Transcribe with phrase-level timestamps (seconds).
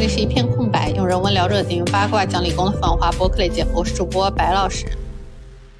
[0.00, 3.80] 这里是一片空白，用人文聊热点，用八卦讲理工的繁华播客类节目。
[3.80, 4.86] 我是主播白老师，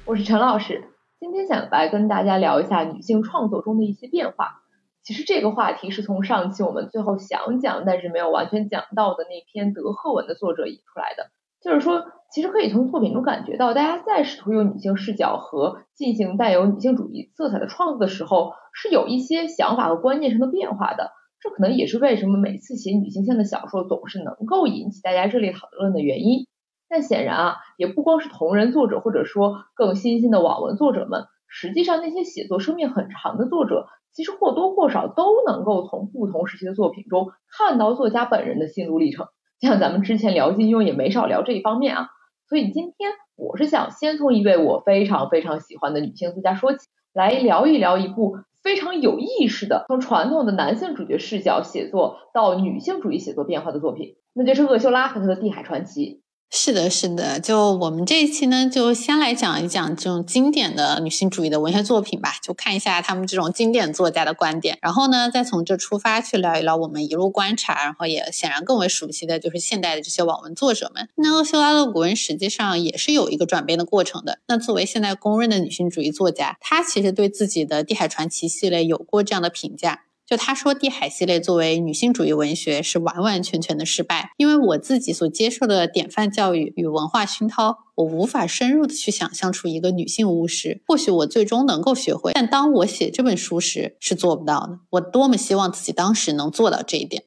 [0.05, 0.83] 我是陈老师。
[1.19, 4.61] 今天想来跟大家聊一下女性创作中的一些变化。
[5.01, 11.31] 其实这个话题是从上期我们最后想讲，但是没有完全讲到的那篇德赫文的作者引出来的。
[11.59, 21.09] 就是说，其实可以从作品中感觉到，大家在试图用女性视角和进行带有女性主义色彩的创作的时候，是有一些想法和观念上的变化的。
[21.41, 26.47] 这可能也是为什么每次写女性向的小说总是能够引起大家热烈讨论的原因。
[26.87, 39.27] 但显然啊，也不光是同人作者，或者说更新兴的网文作者们，实际上那些写作生命很长的作者，其实或多或少都能够从不同时期的作品中看到作家本人的心路历程。
[39.61, 42.09] 像咱们之前聊金庸也没少聊这一方面啊。
[42.49, 48.37] 所以今天我是想先从一位我非常非常喜欢的女性作家说起，来聊一聊一部。
[48.63, 56.05] 非常有意识的从传统的男性主角视角写作到女性主义写作变化的作品，那就是厄修拉和他的《地海传奇》。
[56.53, 71.07] 是的，是的，就我们这一期呢，就先来讲一讲这种经典的女性主义的文学作品吧，就看一下他们这种经典作家的观点，然后呢，再从这出发去聊一聊我们一路观察，然后也显然更为熟悉的就是现代的这些网文作者们。
[71.15, 74.39] 那厄修拉·勒古文实际上也是有一个转变的过程的。
[74.47, 80.01] 那作为现在公认的女性主义作家，她其实对自己的《地海传奇》系列有过这样的评价。
[80.31, 90.81] 就他说，《地海》系列作为女性主义文学是完完全全的失败，因为我自己所接受的典范教育与文化熏陶，我无法深入的去想象出一个女性巫师。
[90.87, 94.79] 或许我最终能够学会，但当我写这本书时是做不到的。
[94.91, 97.23] 我多么希望自己当时能做到这一点。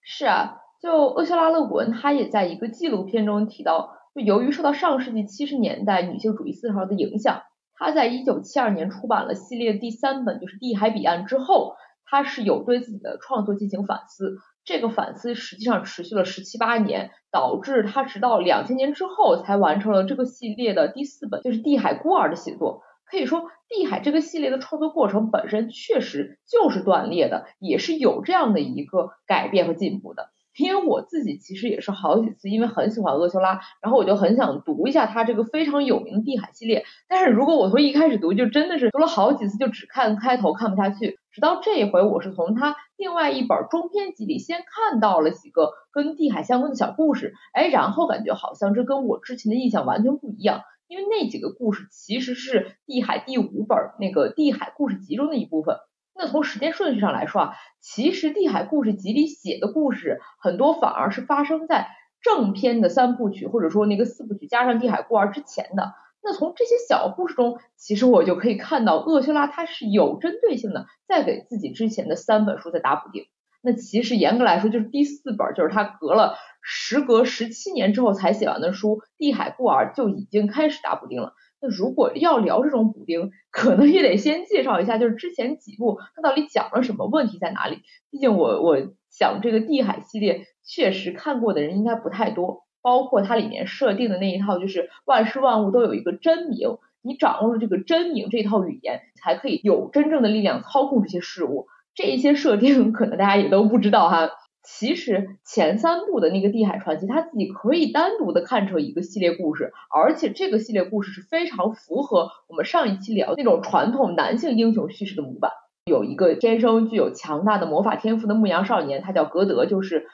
[0.00, 7.42] 是啊，就厄修拉·勒古恩，他也在一个纪录片中提到，就由于受到上世纪七十年代女性主义思潮的影响，
[7.74, 11.74] 他在一九七二年出版了系列第三本，就是《地海彼岸》之后。
[12.10, 22.82] 他是有对自己的创作进行反思，这个反思实际上持续了十七八年，导致他直到两千年之后才完成了这个系列的第四本，就是《地海孤儿》的写作。
[23.10, 30.30] 可以说，《地海》这个系列的创作过程本身确实就是断裂的，也是有这样的一个改变和进步的。
[30.58, 36.84] 因为我自己其实也是好几次，因为很喜欢厄修拉，然后我就很想读一下他这个非常有名的《地海》系列。
[37.08, 41.18] 但是如果我从一开始读，就真的是读了好几次，就只看开头看不下去。
[41.30, 55.76] 直到这一回，我是从他另外一本中篇集里先看到了几个跟地海相关的小故事，哎，然后感觉好像这跟我之前的印象完全不一样，因为那几个故事其实是地海第五本那个地海故事集中的一部分。
[56.18, 61.86] 那从时间顺序上来说啊，其实地海故事集里写的故事很多反而是发生在
[62.20, 65.94] 正篇的三部曲或者说那个四部曲加上地海孤儿之前的。
[66.20, 73.26] 那从这些小故事中，其实我就可以看到厄修拉他是有针对性的，在给自己之前的三本书在打补丁。
[73.62, 81.34] 那其实严格来说，就是第四本，就是他隔了时隔十七年之后才写完的书《地海孤儿》就已经开始打补丁了。
[81.60, 87.80] 那如果要聊这种补丁，可能也得先介绍一下，就是之前几部它到底讲了什么，问题在哪里？
[88.10, 88.78] 毕竟我我
[89.10, 92.64] 想这个《地海》系列确实看过的人应该不太多。
[92.80, 101.66] 包括它里面设定的那一套，就是万事万物都有一个真名，你掌握了这个真名这套语言，才可以有真正的力量操控这些事物。
[101.94, 104.30] 这一些设定 可能大家也都不知道哈。
[104.70, 115.50] 其实前三部的那个《地海传奇》，它自己可以单独的看成一个系列故事，而且这个系列故事是非常符合我们上一期聊那种传统男性英雄叙事的模板。
[115.86, 120.06] 有一个天生具有强大的魔法天赋的牧羊少年，他叫格德，就是。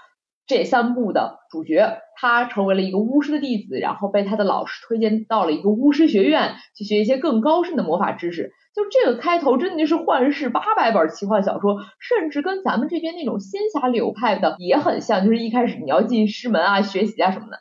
[0.46, 8.52] 这三部的主角，他成为了一个巫师的弟子，然后被他的老师推荐到了一个巫师学院去学一些更高深的魔法知识。
[8.74, 17.60] 就这个开头，真的就是幻世八百本奇幻小说，甚至跟咱们这边那种仙侠流派的也很像，就是一开始你要进师门啊、学习啊什么的。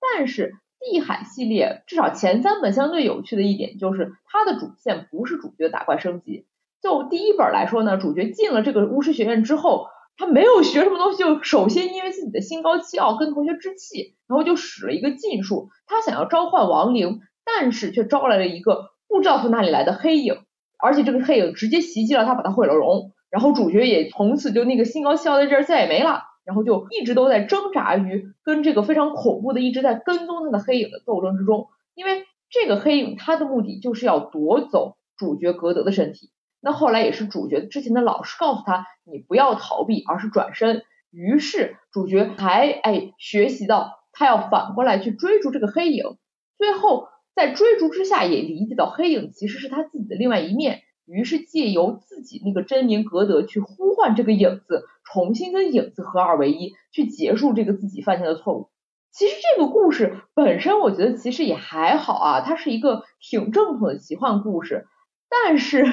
[0.00, 6.46] 但是地海系列至少前三本相对有趣的一点就是，它的主线不是主角打怪升级。
[6.80, 9.88] 就第一本来说呢，主角进了这个巫师学院之后。
[10.16, 15.70] 他没有学什么东西，就首先因为自己的心高气傲，跟同学置气，然后就使了一个禁术。
[15.86, 20.38] 他想要召唤亡灵，但是却招来了一个不知道从哪里来的黑影，
[20.78, 23.12] 而且这个黑影直接袭击了他，把他毁了容。
[23.30, 31.68] 然后主角也从此就那个心高气傲的劲儿再也没了，然后就一直都在挣扎于跟这个非常恐怖的一直在跟踪他的黑影的斗争之中。
[31.94, 36.30] 因为这个黑影他的目的就是要夺走主角格德的身体。
[36.62, 40.84] 那后来也是主角之前的老师告诉他，你不要逃避，而是转身。
[41.10, 46.16] 于是主角还哎学习到他要反过来去追逐这个黑影，
[46.56, 50.82] 最后在追逐之下也理解到黑影其实是他自己的另外一面。
[51.04, 58.70] 于是借由自己那个真名格德去呼唤这个影子，重新跟影子合二为一，去结束这个自己犯下的错误。
[59.10, 64.86] 其实这个故事本身，我觉得其实也还好啊，它是一个挺正统的奇幻故事。
[65.28, 65.84] 但是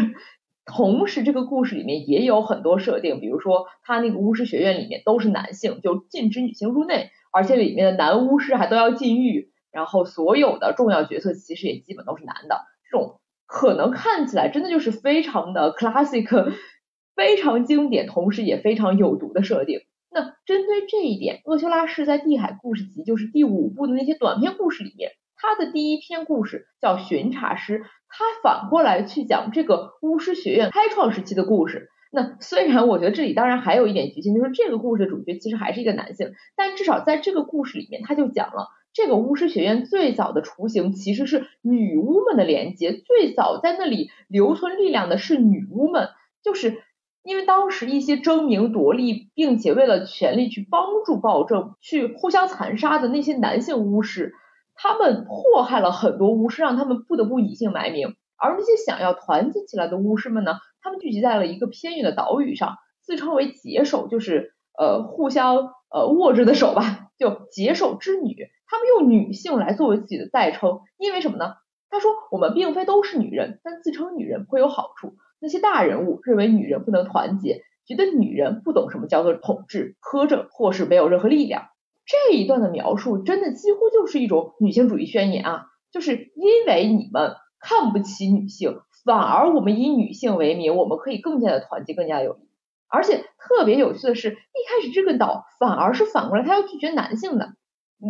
[0.69, 12.61] 同时，这个故事里面也有很多设定，比如说他那个巫师学院里面都是男性，就禁止女性入内，而且里面的男巫师还都要禁欲，然后所有的重要角色其实也基本都是男的。
[12.89, 16.53] 这种可能看起来真的就是非常的 classic，
[17.15, 19.81] 非常经典，同时也非常有毒的设定。
[20.11, 31.89] 那针对这一点，厄修拉是在《地海故事集》就是第五部的那些短篇故事里面，他的第一篇故事叫《巡查师》，他反过来去讲这个巫师学院开创时期的故事。
[32.11, 46.09] 那虽然我觉得这里当然还有一点局限，就是这个故事的主角其实还是一个男性，但至少在这个故事里面，他就讲了这个巫师学院最早的雏形其实是女巫们的连接，最早在那里留存力量的是女巫们，
[46.43, 46.83] 就是。
[47.21, 54.33] 因为当时一些争名夺利，并且为了权力去帮助暴政、去互相残杀的那些男性巫师，
[54.81, 58.15] 他们祸害了很多巫师，让他们不得不隐姓埋名。
[58.37, 68.47] 而那些想要团结起来的巫师们呢，他们聚集在了一个偏远的岛屿上，自称为结手，就是呃互相呃握着的手吧，就结手之女。
[68.67, 71.55] 他们用女性来作为自己的代称，因为什么呢？
[71.89, 75.15] 他说我们并非都是女人，但自称女人会有好处。
[75.41, 81.67] 那些大人物认为女人不能团结，觉得女人不懂什么叫做统治、苛政，或是没有任何力量。
[82.09, 85.65] 这一段的描述真的几乎就是一种女性主义宣言啊！
[85.91, 92.39] 就是因为你们看不起女性，反而我们以女性为名，我们可以更加的团结，更加有力。
[92.87, 97.53] 而且特别有趣的是，一开始这个岛反而是反过来，他要拒绝男性的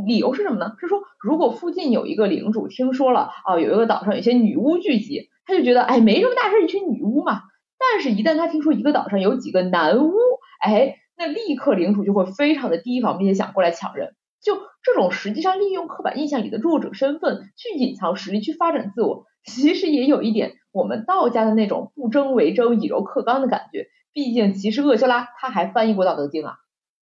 [0.08, 0.76] 理由是什么呢？
[0.80, 5.30] 是说如果附近有一个领主听说了啊，有一个岛上有些女巫聚集。
[5.46, 7.42] 他就觉得，哎，没什么大事，一群女巫嘛。
[7.80, 10.14] 但是，一旦他听说一个岛上有几个男巫，
[10.62, 14.16] 哎，那立刻领主就会非常的提防，并且想过来抢人。
[14.42, 23.88] 就这种实际上利用刻板印象里的弱者身份去隐藏实力、去发展自我，其实也有一点我们道家的那种不争为争、以柔克刚的感觉。
[24.14, 26.56] 毕竟，其实厄修拉他还翻译过《道德经》啊。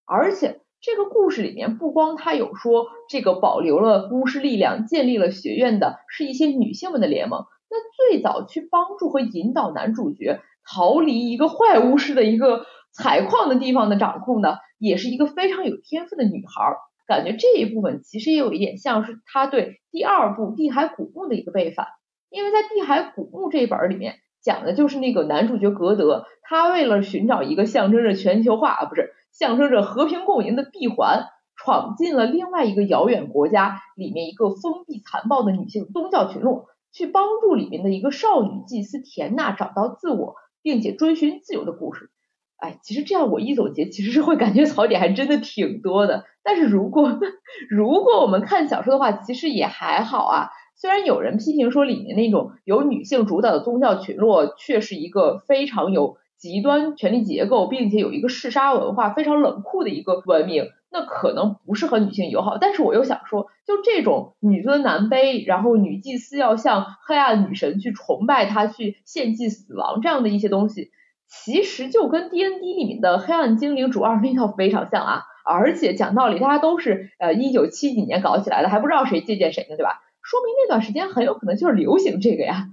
[0.04, 7.46] 而且，这个故事里面不光他有说这个保留了巫师力量、建立了学院的是一些女性们的联盟。
[7.70, 7.78] 那
[8.10, 12.66] 最早去帮助和引导男主角逃离一个坏巫师的一个
[12.98, 16.76] 采矿的地方的掌控的，也是一个非常有天赋的女孩。
[17.06, 21.88] 感觉这一部分其实也有一点像是他对第二部《地海古墓》的一个背反，
[22.30, 36.66] 因为在《地海古墓》这一本里面讲的就是那个男主角格德，他为了寻找一个象征着全球化啊，不是象征着和平共赢的闭环，闯进了另外一个遥远国家里面一个封闭残暴的女性宗教群落。
[36.94, 42.10] 去帮助里面的一个少女祭司田娜找到自我，并且追寻自由的故事。
[42.58, 46.26] 哎，其实这样我一总结，其实是会感觉槽点还真的挺多的。
[46.44, 47.20] 但是如果
[47.70, 50.50] 如果我们看小说的话，其实也还好啊。
[50.76, 60.68] 虽然有人批评说里面那种由女性主导的宗教群落，却是一个非常有极端权力结构，并且有一个嗜杀文化、非常冷酷的一个文明。
[60.90, 70.92] 那可能不是和女性友好，但是我又想说，就这种女尊男卑，然后女祭司要向黑暗女神去崇拜她，去献祭死亡这样的一些东西，
[71.28, 75.24] 其实就跟 D N D 里面的黑暗精灵主二那套非常像啊。
[75.46, 80.02] 而且讲道理，大家都是呃一九七几年搞起来的，还不知道谁借鉴谁呢，对吧？
[80.22, 82.68] 说明那段时间很有可能就是流行这个呀。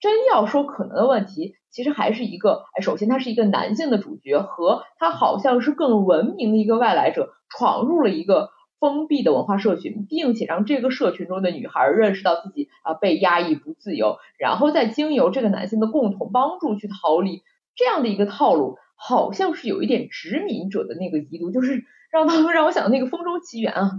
[0.00, 17.42] 真要说可能的问题，其实还是一个，哎，首先他是一个男性的主角，和他好像是更文明的一个外来者，闯入了一个封闭的文化社群，并且让这个社群中的女孩认识到自己啊被压抑不自由，然后再经由这个男性的共同帮助去逃离，
[17.80, 23.92] 这样的一个套路，好像是有一点殖民者的那个遗毒，就是让他们让我想到那个《风中奇缘》啊。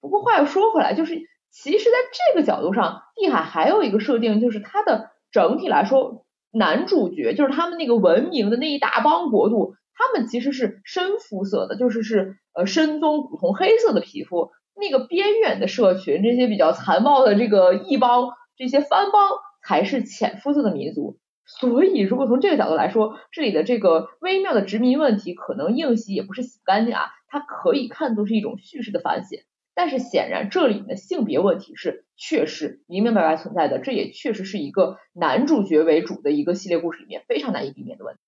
[0.00, 5.10] 不过话又说回来，就是其实在这个角度上，地海还有一个设定，就是它的。
[5.32, 14.52] 整体来说，男主角就是他们那个文明的那一大帮国度，他们其实是深肤色的，就是是呃深棕古铜黑色的皮肤。
[14.76, 19.28] 那个边远的社群，这些比较残暴的这个异邦，这些番邦
[19.66, 21.18] 才是浅肤色的民族。
[21.46, 29.40] 所以，如果从这个角度来说，这里的这个微妙的殖民问题，可能硬洗也不是洗不干净啊，它可以看作是一种叙事的反省。
[29.74, 38.20] 但是显然，这里的性别问题是确实明明白白存在的，这也确实是一个男主角为主的一个系列故事里面非常难以避免的问题。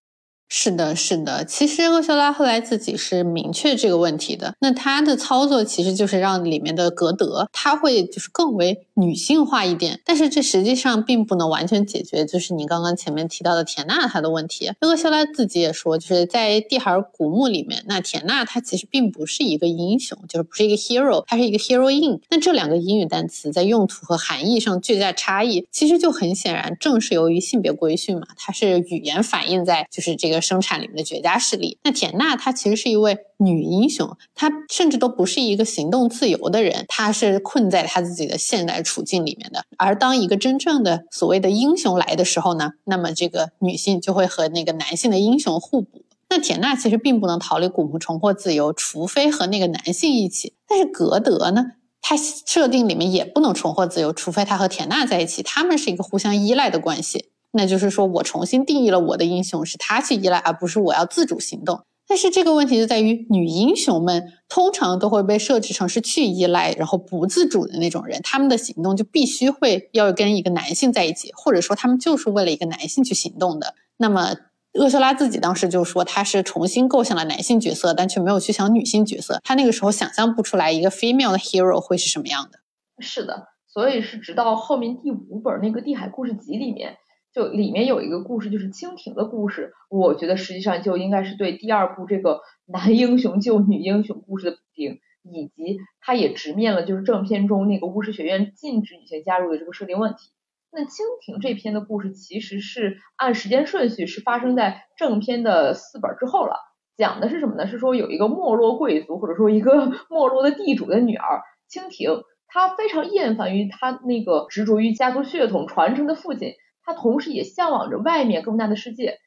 [0.49, 1.44] 是的，是的。
[1.44, 4.54] 其实厄修拉后来自己是明确这个问题的。
[4.61, 14.72] 那他的操作其实就是让里面的格德他会就是更为女性化一点，但是这实际上并不能完全解决，就是你刚刚前面提到的田娜她的问题。
[14.80, 22.20] 厄修拉自己也说，就是在蒂海尔古墓里面，那田娜她其实并不是一个英雄，就是不是一个 hero，她是一个 hero in。
[22.30, 31.76] 那这两个英语单词在用途和含义上巨大差异，其实就很显然，正是由于性别规训嘛，它是语言反映在就是这个生产里面的绝佳势力。
[31.84, 38.76] 那田娜她其实是一位女英雄，她甚至都不是一个行动自由的人，她是困在她自己的现代。
[38.86, 46.04] 处境里面的，而当一个真正的所谓的英雄来的时候呢，那么这个女性就会和那个男性的英雄互补。
[46.28, 50.54] 那田娜其实并不能逃离古墓重获自由，除非和那个男性一起。
[50.68, 51.64] 但是格德呢，
[52.00, 57.30] 他设定里面也不能重获自由，除非他和田娜在一起，他们是一个互相依赖的关系。
[57.52, 61.80] 那就是说我重新定义了我的英雄是他去依赖，而不是我要自主行动。
[62.08, 73.75] 但是这个问题就在于，女英雄们通常都会被设置成是去依赖，然后不自主的那种人，他们的行动就必须会要跟一个男性在一起，或者说他们就是为了一个男性去行动的。
[73.96, 74.36] 那么
[74.75, 79.40] 厄修拉自己当时就说，他是重新构想了男性角色，但却没有去想女性角色。
[79.42, 82.60] 他那个时候想象不出来一个 female 的 hero 会是什么样的。
[83.00, 86.96] 是的，所以是直到后面第五本那个地海故事集里面。
[87.36, 89.74] 就里面有一个故事，就是蜻蜓的故事。
[89.90, 100.30] 我觉得实际上就应该是对第二部这个 男英雄救女英雄故事的补丁，以及它也直面了就是正片中那个巫师学院禁止女性加入的这个设定问题。
[100.72, 106.56] 那蜻蜓这篇的故事其实是按时间顺序是发生在正片的四本之后了，
[106.96, 107.66] 讲的是什么呢？
[107.66, 116.54] 是说有一个没落贵族或者说一个 没落的地主的女儿蜻蜓，她非常厌烦于她那个执着于家族血统传承的父亲。
[116.86, 119.18] 他同时也向往着外面更大的世界，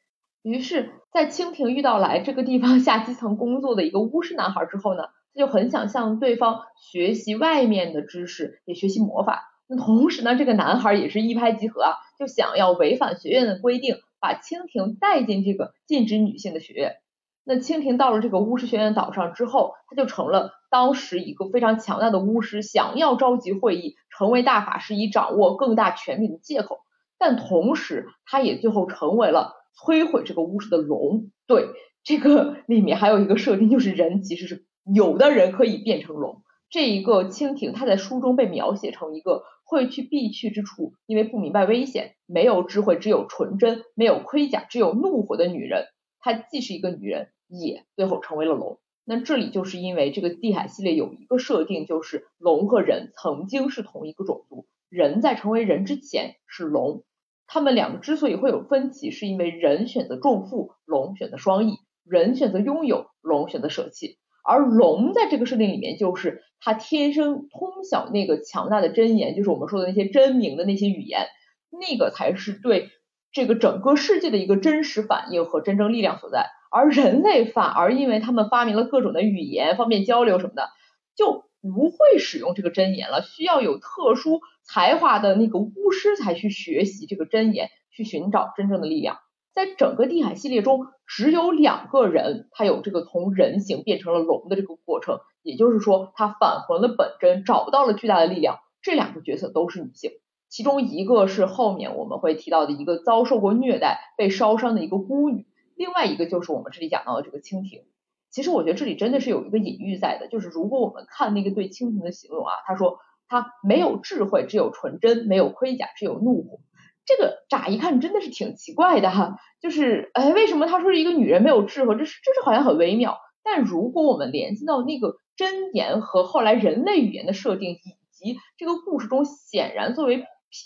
[0.41, 9.43] 于是，在蜻蜓遇到来这个地方下基层工作的一个巫师男孩之后呢，他就很想向对方学习外面的知识，也学习魔法。
[9.67, 16.95] 那同时呢，这个男孩也是一拍即合啊，就想要违反学院的规定，把蜻蜓带进这个禁止女性的学院。
[17.43, 26.79] 那蜻蜓到了这个巫师学院岛上之后，他就成了当时一个非常强大的巫师，想要召集会议，成为大法师，以掌握更大权力的借口。
[27.19, 31.29] 但同时，他也最后成为了摧毁这个巫师的龙。
[31.45, 31.67] 对，
[32.03, 36.41] 这个里面还有一个设定，就是人其实是有的人可以变成龙。
[36.69, 45.87] 这一个蜻蜓，它在书中被描写成一个会去必去之处，因为不明白危险，没有智慧，只有纯真，没有盔甲，只有怒火的女人。
[46.19, 48.79] 她既是一个女人，也最后成为了龙。
[49.03, 57.03] 那这里就是因为这个地海系列有一个设定，就是龙和人曾经是同一个种族，人在成为人之前是龙。
[57.51, 64.19] 他们两个之所以会有分歧，是因为人选择重负，龙选择双翼；人选择拥有，龙选择舍弃。
[64.45, 71.25] 而龙在这个设定里面，就是他天生通晓那个强大的真言，就是我们说的那些真名的那些语言，
[71.71, 72.89] 那个才是对
[73.31, 76.45] 这个整个世界的一个真实反应和真正力量所在。
[76.71, 80.69] 而人类反而因为他们发明了各种的语言，方便交流什么的，
[81.15, 84.41] 就不会使用这个真言了，需要有特殊。
[84.63, 89.17] 才华的那个巫师才去学习这个真言，去寻找真正的力量。
[89.51, 98.59] 在整个地海系列中，只有两个人，他有这个从人形变成了龙的这个过程，也就是说，他返回了本真，找到了巨大的力量。
[98.81, 100.11] 这两个角色都是女性，
[100.47, 107.83] 其中一个是后面我们会提到的一个遭受过虐待、被烧伤的一个孤女，另外一个就是我们这里讲到的这个蜻蜓。
[108.31, 112.99] 其实我觉得这里真的是有一个隐喻在的，就是如果我们看那个对蜻蜓的形容啊，他说。
[113.31, 116.61] 他没有智慧，只有纯真；没有盔甲，只有怒火。
[117.05, 121.95] 这个乍一看真的是挺奇怪的哈，就是哎，为什么他说是一个女人没有智慧？
[121.95, 123.19] 这是这是好像很微妙。
[123.43, 130.17] 但如果我们联系到那个真言和后来人类语言的设定，以及这个故事中显然作为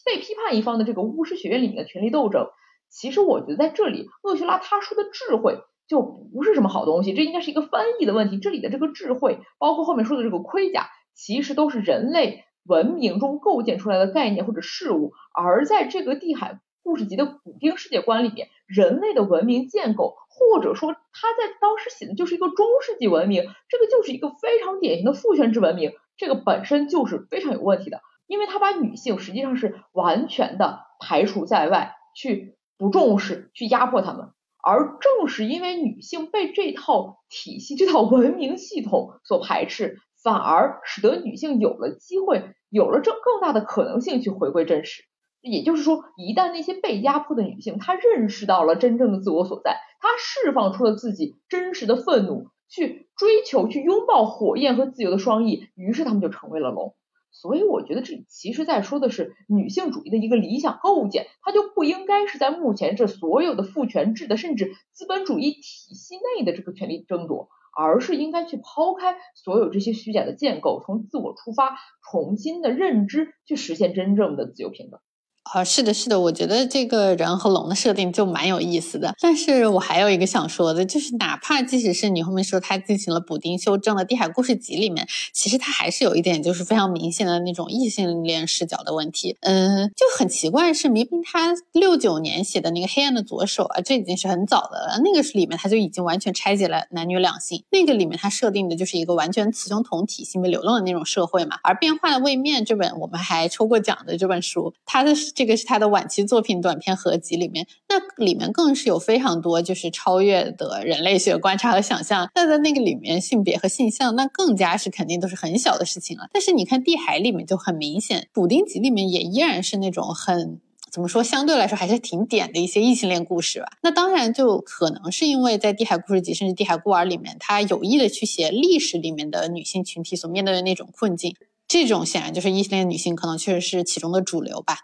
[0.06, 2.48] 被批判一方的这个巫师学院里面的权力斗争，
[2.90, 5.58] 其实我觉得在这里，厄修拉他说的智慧
[5.94, 8.40] 就不是什么好东西，这应该是一个翻译的问题。
[8.40, 12.46] 这里的这个智慧，包括后面说的这个盔甲，其实都是人类。
[12.66, 34.30] 文明中构建出来的概念或者事物，而在这个地海故事集的古丁世界观里面，人类的文明建构，或者说他在当时写的就是一个中世纪文明，这个就是一个非常典型的父权制文明，这个本身就是非常有问题的，因为他把女性实际上是完全的排除在外，去不重视，去压迫他们，
[34.64, 39.98] 而正是因为女性被这套体系、这套文明系统所排斥。
[40.24, 45.04] 反而使得女性有了机会，有了这更大的可能性去回归真实。
[45.42, 56.96] 也就是说，一旦那些被压迫的女性，她认识到了真正的自我所在，她释放出了自己真实的愤怒，去追求、去拥抱火焰和自由的双翼，于是她们就成为了龙。
[57.34, 71.76] 所以我觉得这其实在说的是女性主义的一个理想构建，它就不应该是在目前这所有的父权制的甚至资本主义体系内的这个权力争夺，而是应该去抛开所有这些虚假的建构，从自我出发，
[72.10, 75.02] 重新的认知，去实现真正的自由平等。
[75.44, 79.14] 啊，是的，是的，我觉得这个人和龙的设定就蛮有意思的。
[79.20, 89.38] 但是我还有一个想说的，就是哪怕即使是你后面说他进行了补丁修正的《地海故事集》里面，其实他还是有一点就是非常明显的那种异性恋视角的问题。
[89.42, 101.58] 嗯，就很奇怪，是明明他六九年写的那个《黑暗的左手》啊，这已经是很早的了，那个是里面他就已经完全拆解了男女两性，那个里面他设定的就是一个完全雌雄同体、性别流动的那种社会嘛。
[101.64, 105.14] 而《变化的位面》这本我们还抽过奖的这本书，它的。
[105.36, 112.30] 这个是他的晚期作品短篇合集里面，那里面更是有非常多就是超越的人类学观察和想象。
[112.36, 116.28] 那在那个里面，性别和性向那更加是肯定都是很小的事情了。
[116.32, 120.60] 但是你看地海里面就很明显，补丁集里面也依然是那种很
[120.92, 123.66] 怎么说，相对来说还是挺点的一些异性恋故事吧。
[123.82, 131.36] 那当然就可能是因为在地海故事集甚至地海孤儿里面，他有意的去写历史里面的女性群体所面对的那种困境。
[131.68, 134.78] 这种显然就是异性恋女性可能确实是其中的主流吧。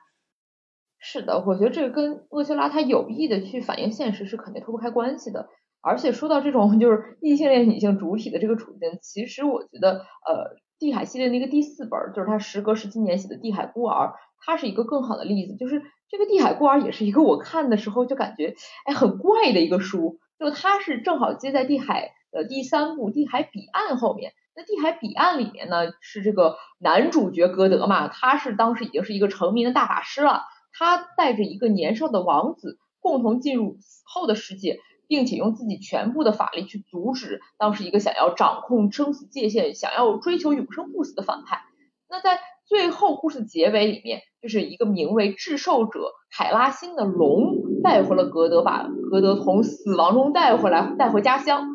[1.00, 5.48] 是的，我觉得这个跟厄修拉他有意的去反映现实是肯定脱不开关系的。
[5.82, 14.08] 而且说到这种 就是异性恋女性主体的这个处境，其实我觉得呃地海系列那个第四本就是他时隔十七年写的《地海孤儿》，
[14.46, 15.56] 它是一个更好的例子。
[15.56, 24.34] 就是这个《地海孤儿》也是一个我看的时候就感觉哎很怪的一个书，就它是正好接在地海的第三部《地海彼岸》后面。
[24.54, 30.44] 那《地海彼岸》里面呢是这个男主角歌德嘛，他是当时已经是一个成名的大法师了。
[30.72, 41.62] 他带着一个年少的王子共同进入死后的世界，并且用自己全部的法力去阻止当时一个想要掌控生死界限、想要追求永生不死的反派。
[42.10, 51.68] 那在最后故事结尾里面，就是一个名为至寿者凯拉辛的龙带回了格德，把格德从死亡中带回来，带回家乡。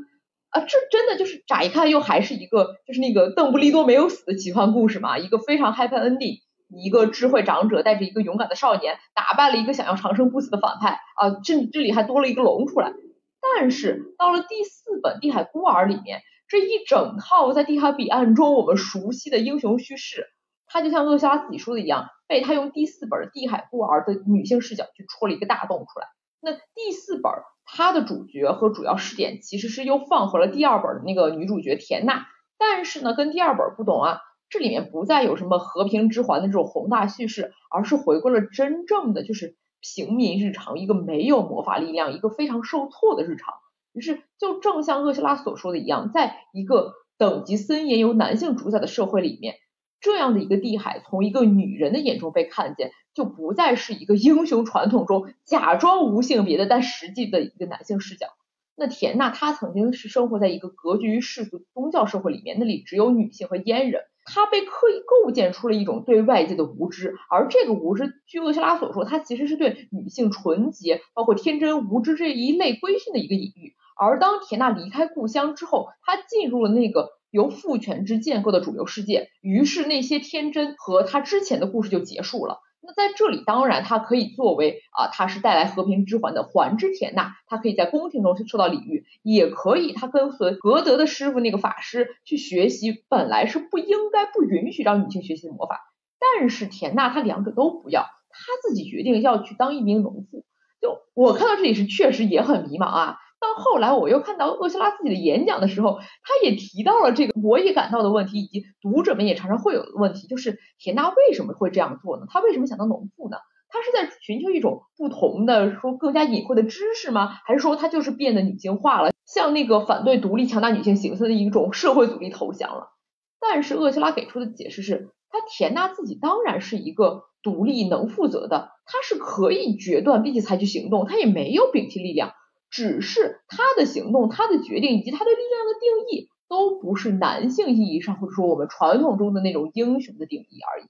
[0.51, 6.43] 啊，这真的就是乍一看又还是一个就是那个邓布利多没有死的奇幻故事嘛，一个非常 happy ending。
[6.69, 11.31] 一个智慧长者带着一个勇敢的少年，打败了一个想要长生不死的反派啊！
[11.45, 12.93] 这这里还多了一个龙出来。
[13.41, 20.27] 但是到了第四本《地海孤儿》里面，这一整套在地海彼岸中我们熟悉的英雄叙事，
[20.67, 26.07] 它就像厄修拉自己说的一样，被他用第四本《地海孤儿》的女性视角去戳了一个大洞出来。
[26.41, 27.31] 那第四本
[27.67, 32.27] 它的主角和主要视点其实是又放回了第二本的那个女主角田娜，
[32.59, 34.21] 但是呢，跟第二本不同啊。
[34.55, 43.53] 这里面不再有什么和平之环的这种宏大叙事，而是回归了真正的就是平民日常，一个没有魔法力量，一个非常受挫的日常。
[43.93, 49.57] 于是，就正像厄修拉所说的一样，在一个等级森严由男性主宰的社会里面，
[50.01, 58.29] 这样的一个地海，从一个女人的眼中被看见，就不再是一个英雄传统中假装无性别的，但实际的一个男性视角。
[58.77, 64.03] 那田娜她曾经是生活在一个隔绝于世俗宗教社会里面，那里只有女性和阉人。
[64.25, 73.75] 他被刻意构建出了一种对外界的无知，而这个无知，据厄西拉所说，他其实是对女性纯洁、包括天真无知这一类规训的一个隐喻。
[73.97, 82.59] 而当田娜离开故乡之后，她进入了那个由父权制建构的主流世界，于是那些天真和他之前的故事就结束了。
[82.87, 95.81] 那在这里，当然它可以作为啊，它是带来和平之环的环之田娜，它可以在宫廷中受到礼遇，也可以他跟随格德的师傅那个法师去学习，本来是不应该不允许让女性学习的魔法，
[96.21, 100.45] 但是田娜她两者都不要，她自己决定要去当一名农妇。
[100.81, 103.17] 就我看到这里是确实也很迷茫啊。
[103.41, 112.27] 到后来，我又看到厄修拉自己的演讲的时候，他也提到了这个，我也感到的问题，以及读者们也常常会有的问题，就是田娜为什么会这样做呢？
[112.29, 113.37] 他为什么想当农妇呢？
[113.69, 117.39] 他是在寻求一种不同的、说更加隐晦的知识吗？
[117.45, 122.93] 还是说他就是变得女性化了，向那个反对独立、强大女性形象的一种社会阻力投降了？
[123.41, 132.33] 但是厄修拉给出的解释是，他田娜自己当然是一个独立、能负责的，他是可以决断并且采取行动，他也没有摒弃力量。
[132.75, 140.87] 只是他的行动、他的决定以及他对力量的定义，都不是男性意义上或者说我们传统中的那种英雄的定义而已。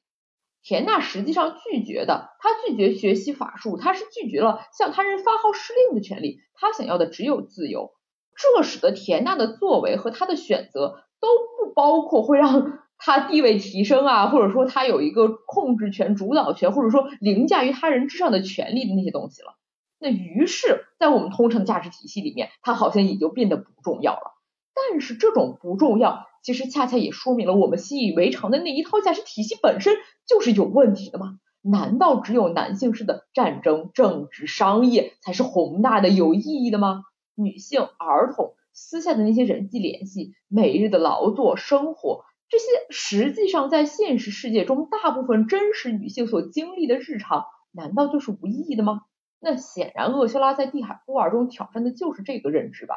[0.63, 7.91] 田娜实际上拒绝的，他拒绝学习法术，他是拒绝了向他人发号施令的权利，他想要的只有自由。
[8.35, 19.59] 这使得田娜的作为和她的选择都不包括会让 她地位提升啊，或者说她有一个控制权、主导权，或者说凌驾于他人之上的权利的那些东西了。
[20.05, 24.35] 那于是，在我们通常价值体系里面，它好像也就变得不重要了。
[24.75, 31.39] 但是这种不重要，其实恰恰也说明了我们习以为常的那一套价值体系本身就是有问题的吗？
[31.63, 37.05] 难道只有男性式的战争、政治、商业才是宏大的、有意义的吗？
[37.35, 49.01] 女性、儿童私下的那些人际联系、每日的劳作、生活，这些实际上在现实世界中大部分真实女性所经历的日常，难道就是无意义的吗？
[49.45, 52.97] 那显然，厄修拉在《地海孤儿》中挑战的就是这个认知吧。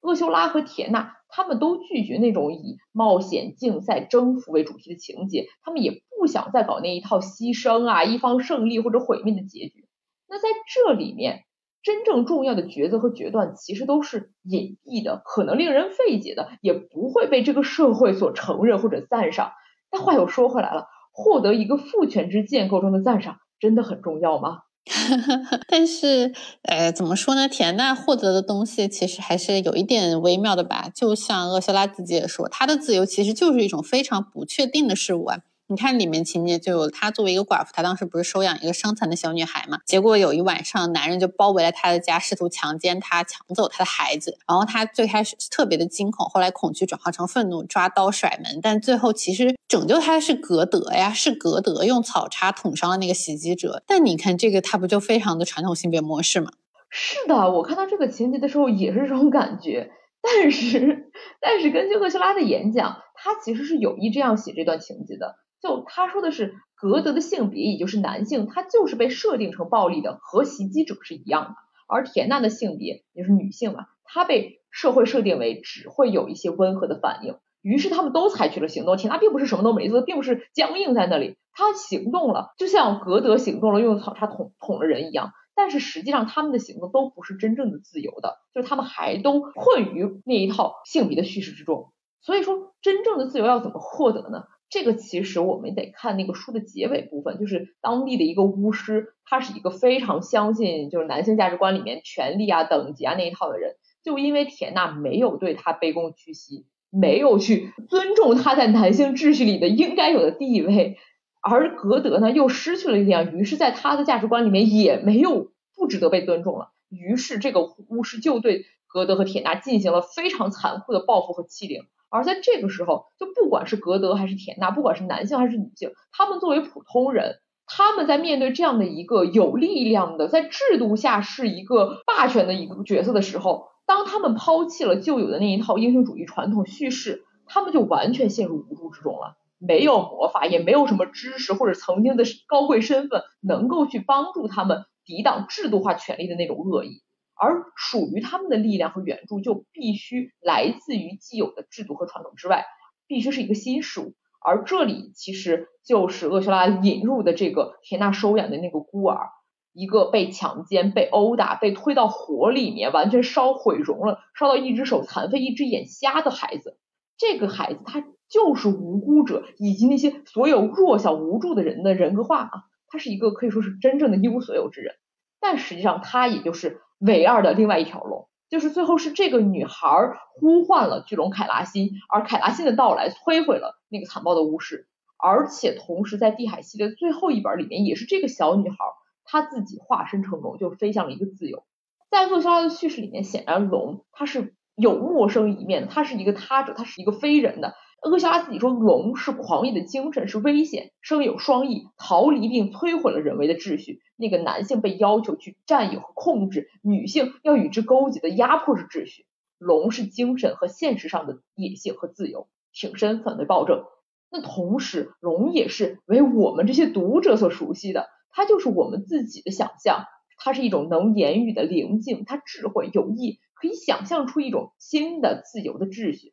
[0.00, 9.86] 厄修拉和铁娜他们都拒绝那种以冒险、竞赛、征服为主题的情节，他们也不想再搞那一套牺牲啊、一方胜利或者毁灭的结局。
[10.28, 11.44] 那在这里面，
[11.84, 19.52] 真正重要的抉择和决断其实都是隐蔽的，可能令人费解的，也不会被这个社会所承认或者赞赏。
[19.88, 24.62] 但话又说回来了，获得一个父权制建构中的赞赏，真的很重要吗？
[25.68, 27.46] 但是，呃，怎么说呢？
[27.48, 30.88] 田娜获得的东西其实还是有一点微妙的吧。
[30.94, 35.38] 就像厄修拉自己也说，他的自由其实就是一种非常不确定的事物啊。
[35.70, 39.78] 你看里面情节就有他作为一个寡妇，他当时不是收养一个伤残的小女孩嘛？
[39.86, 44.36] 结果有一晚上，男人就包围了他的家，试图强奸她，抢走他的孩子。
[44.48, 48.58] 然后他最开始特别的惊恐，后来恐惧转化成愤怒，抓刀甩门。
[48.60, 53.84] 但最后其实拯救他的是格德呀，是格德用草叉捅伤了那个袭击者。
[53.86, 56.50] 但你看这个，他不就非常的传统性别模式吗？
[56.88, 59.92] 是的，我看到这个情节的时候也是这种感觉。
[60.20, 65.36] 但是， 但是根据厄修拉的演讲，他其实是有意这样写这段情节的。
[65.60, 71.54] 就他说的是，格德的性别也就是男性，他就是被设定成暴力的，和袭击者是一样的。
[71.86, 77.36] 而田娜的性别也就是女性嘛，她被社会设定为只会有一些温和的反应。
[77.62, 78.96] 于是他们都采取了行动。
[78.96, 85.32] 田娜并不是什么都没做，并不是僵硬在那里，她行动了，就像格德行动了，用草叉捅捅了人一样。
[85.54, 91.92] 但是实际上他们的行动都不是真正的自由的，就是他们还都困于那一套性别的叙事之中。
[92.22, 94.44] 所以说，真正的自由要怎么获得呢？
[94.70, 103.74] 这个其实我们得看那个书的结尾部分，就是当地的一个巫师，他是一个非常相信就是男性价值观里面权力啊、等级啊那一套的人。
[104.02, 110.96] 就因为铁娜没有对他卑躬屈膝，没有去尊重他在男性秩序里的应该有的地位，
[111.42, 116.70] 而格德呢又失去了力量，于是在他的价值观里面也没有不值得被尊重了。
[116.88, 121.82] 于是这个巫师就对格德和铁娜进行了非常残酷的报复和欺凌。
[122.10, 139.36] 而在这个时候，就不管是格德还是田娜，不管是男性还是女性，他们作为普通人，他们在面对这样的一个有力量的，在制度下是一个霸权的一个角色的时候，当他们抛弃了旧有的那一套英雄主义传统叙事，他们就完全陷入无助之中了。
[139.62, 147.02] 没有魔法，也没有什么知识或者曾经的高贵身份，能够去帮助他们抵挡制度化权力的那种恶意。
[147.40, 152.66] 而属于他们的力量和援助，就必须来自于既有的制度和传统之外，
[153.06, 154.12] 必须是一个新事物。
[154.42, 159.30] 而这里其实就是厄修拉引入的这个田娜收养的那个孤儿，
[159.72, 166.78] 一个被强奸、被殴打、被推到火里面，完全烧毁容了，烧到一只手残废、一只眼瞎的孩子。
[167.16, 172.52] 这个孩子他就是无辜者以及那些所有弱小无助的人的人格化啊，
[172.88, 174.94] 他是一个可以说是真正的一无所有之人。
[175.40, 176.82] 但实际上他也就是。
[177.02, 188.76] 唯二的另外一条龙，就是最后是这个女孩呼唤了巨龙凯拉辛，而凯拉辛的到来摧毁了那个残暴的巫师，而且同时在地海系列最后一本里面，也是这个小女孩
[189.24, 191.64] 她自己化身成龙，就飞向了一个自由。
[192.10, 197.74] 在厄修拉的叙事里面，显然龙它是有陌生一面，它是一个他者，它是一个非人的。
[198.02, 204.00] 厄肖拉自己说，龙是狂野的精神，是危险，生有双翼，逃离并摧毁了人为的秩序。
[204.16, 209.26] 那个男性被要求去占有和控制，女性要与之勾结的压迫式秩序。
[209.58, 213.84] 龙是精神和现实上的野性和自由，挺身反对暴政。
[214.30, 220.04] 那同时，龙也是为我们这些读者所熟悉的，它就是我们自己的想象，
[220.38, 226.32] 它是一种能言语的灵境，它智慧有意，可以想象出一种新的自由的秩序。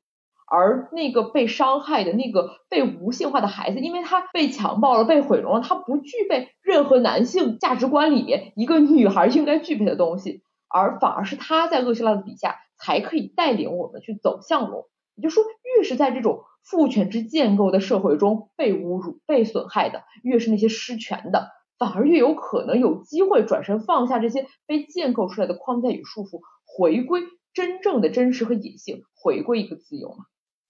[0.50, 14.86] 而那个被伤害的那个被无性化的孩子，因为他被强暴了、被毁容了，他不具备任何男性价值观里面一个女孩应该具备的东西，而反而是他在厄修拉的笔下才可以带领我们去走向龙。
[15.16, 15.44] 也就是说，
[15.76, 30.26] 越是在这种父权制建构的社会中被侮辱、被损害的，越是那些失权的，反而越有可能有机会转身放下这些被建构出来的框架与束缚，回归真正的真实和野性，回归一个自由嘛。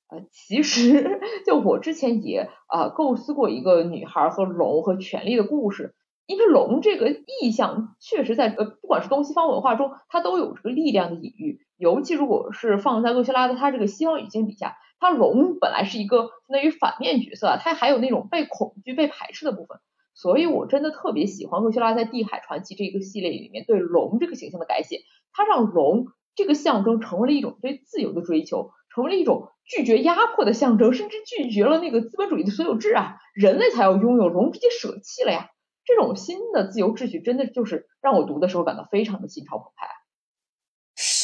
[0.10, 7.10] 呃，其实 就我之前也啊构思过一个女孩和龙和权力的故事，因为龙这个
[7.42, 19.80] 意象确实在呃不管是东西方文化中，它都有这个力量的隐喻，尤其如果是放在厄希拉的他这个西方语境底下，他龙本来是一个相当于反面角色，他还有那种被恐惧、被排斥的部分。
[20.14, 35.52] 所以我真的特别喜欢厄希拉在《地海传奇》这个系列里面对龙这个形象的改写，他让龙这个象征成为了一种对自由的追求，成为了一种拒绝压迫的象征，甚至拒绝了那个资本主义的所有制啊，人类才要拥有，龙直接舍弃了呀。
[35.86, 39.88] 这种新的自由秩序，真的就是让我读的时候感到非常的心潮澎湃。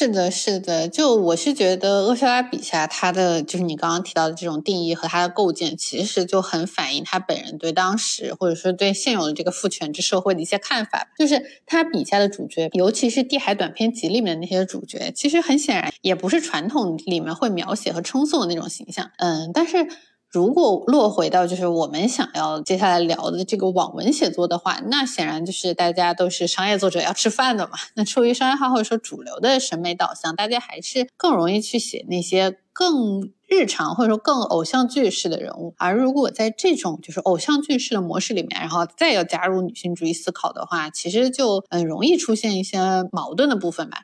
[0.04, 11.08] 是的，是的，就我是觉得厄修拉笔下他的就是你刚刚提到的这种定义和他的构建，其实就很反映他本人对当时或者说对现有的这个父权制社会的一些看法。
[11.18, 19.10] 就是他笔下的主角，尤其是《地海短篇集》里面的那些主角，其实很显然也不是传统里面会描写和称颂的那种形象。
[19.20, 19.88] 嗯，但是。
[20.34, 27.74] 如果落回到就是我们想要接下来聊的这个网文写作的话，那显然就是大家都是商业作者要吃饭的嘛。
[27.94, 35.76] 那出于商业化或者说主流的审美导向，大家还是更容易去写那些更日常或者说更偶像剧式的人物。
[35.78, 42.80] 而如果在这种就是偶像剧式的模式里面，然后再要加入女性主义思考的话，其实就很容易出现一些
[43.12, 44.00] 矛盾的部分吧。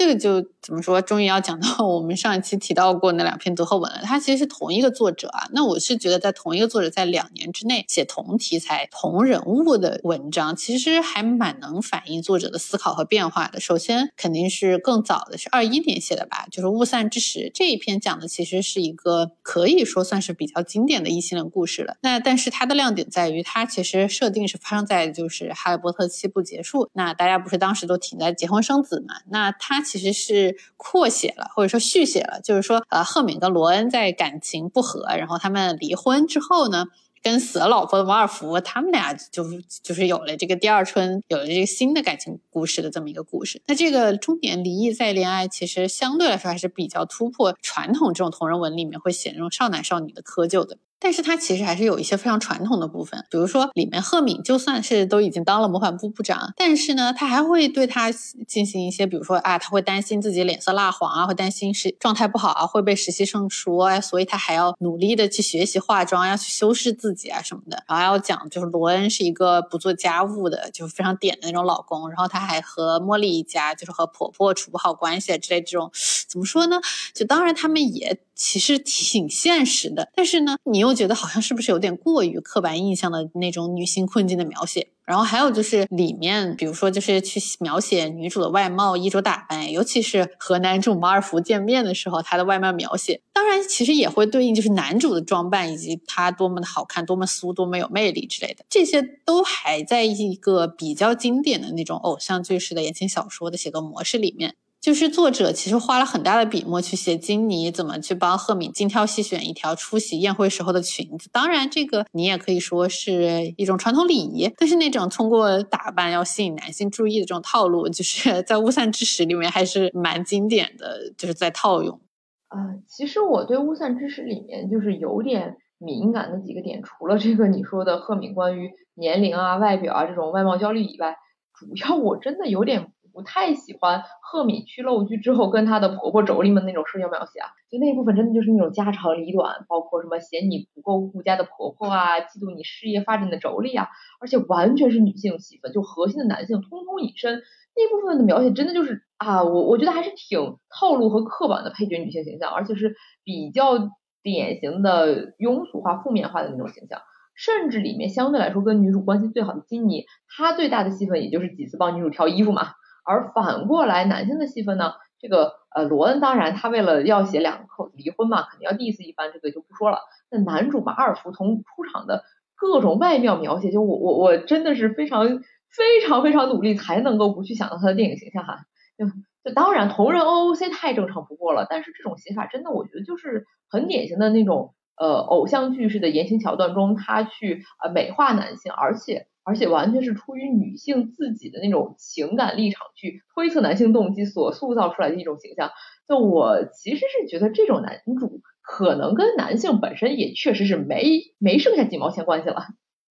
[0.00, 1.02] 这个就怎么说？
[1.02, 4.00] 终于要讲到我们上一期提到过那两篇读后文了。
[4.02, 5.46] 它其实是同一个作者啊。
[5.52, 13.60] 那我是觉得，在同一个作者在两年之内写同题材、同人物的文章，其实还蛮能反映作者的思考和变化的。
[13.60, 21.98] 首先，肯定是更早的是二一年写的吧，就是《雾散之时》这一篇讲的其实是一个可以说算是比较经典的异性恋故事了。
[22.00, 26.88] 那但是它的亮点在于，它其实设定是发生在就是《哈利波特》七部结束。
[26.94, 29.16] 那大家不是当时都停在结婚生子嘛？
[29.28, 36.86] 那它其实是扩写了，或者说续写了，就是说，呃，赫敏跟罗恩在感情不和，然后他们离婚之后呢，
[37.22, 39.44] 跟死了老婆的王尔福，他们俩就
[39.82, 43.60] 就是有了这个第二春，有了这个新的感情故事的这么一个故事。
[43.66, 50.78] 那这个中年离异再恋爱，其实相对来说还是比较突破传统这种同人文里面会写那种少男少女的窠臼的。
[51.00, 58.12] 但是它其实还是有一些非常传统的部分，比如说里面赫敏就算是都已经当了魔法部部长，但是呢，他还会对他
[58.46, 67.82] 进行一些，比如说啊，他会担心自己脸色蜡黄啊，会担心是状态不好啊，会被实习生说，所以他还要努力的去学习化妆，要去修饰自己啊什么的。
[67.88, 75.90] 然后要讲就是罗恩是一个不做家务的，就是非常点的那种老公，然后他还和茉莉一家就是和婆婆处不好关系之类这种，
[76.28, 76.78] 怎么说呢？
[77.14, 78.20] 就当然他们也。
[78.42, 84.88] 其实挺现实的，但是呢，你又觉得好像是不是有点过于刻板印象的那种女性困境的描写？
[85.04, 104.54] 然后还有就是里面，比如说就是去描写女主的外貌、衣着打扮，尤其是和男主马尔福见面的时候，他的外貌描写，当然其实也会对应就是男主的装扮以及他多么的好看、多么俗、多么有魅力之类的，这些都还在一个比较经典的那种偶像剧式的言情小说的写作模式里面。
[104.80, 111.28] 就是作者其实花了很大的笔墨去写金妮怎么去帮赫敏精挑细选一条出席宴会时候的裙子。
[111.30, 122.00] 当然，这个你也可以说是一种传统礼仪，但是那种通过打扮要吸引男性注意的这种套路，就是 在《雾散之时》里面还是蛮经典的，就是在套用。
[122.48, 131.16] 啊，其实我对《雾散之时》里面就是有点敏感的几个点，除了这个你说的赫敏关于年龄啊、外表啊这种外貌焦虑以外，
[131.52, 132.90] 主要我真的有点。
[133.12, 143.88] 不太喜欢赫敏去露居之后跟她的婆婆妯娌们那种社交描写啊，就那部分真的就是那种家长里短，包括什么嫌你不够顾家的婆婆啊，嫉妒你事业发展的妯娌啊，
[144.20, 147.42] 而且完全是女性戏份，就核心的男性通通隐身，
[147.76, 153.90] 那部分的描写真的就是啊，我我觉得还是挺套路和刻板的配角女性形象，而且是比较
[154.22, 157.00] 典型的庸俗化、负面化的那种形象，
[157.34, 162.72] 甚至里面相对来说跟女主关系最好的金妮，她最大的戏份也就是几次帮女主挑衣服嘛。
[163.04, 164.94] 而反过来，男性的戏份呢？
[165.22, 169.98] 这个呃，罗恩当然他为了要写两口子离婚嘛，肯定要 diss 一番，这个就不说了。
[170.30, 172.24] 那男主马尔福从出场的
[172.56, 175.26] 各种外貌描写，就我我我真的是非常
[175.68, 178.60] 非常非常努力才能够不去想到他的电影形象哈。
[178.96, 179.04] 就
[179.44, 189.26] 就当然同人 OOC 太正常不过了，但是这种写法真的我觉得就是很典型的那种呃偶像剧式的言情桥段中，他去呃美化男性，而且。
[189.44, 195.70] 而且完全是出于女性自己的那种情感立场去推测男性动机所塑造出来的一种形象。
[196.08, 202.66] 就我其实是觉得这种男主可能跟男性本身也确实是没没剩下几毛钱关系了。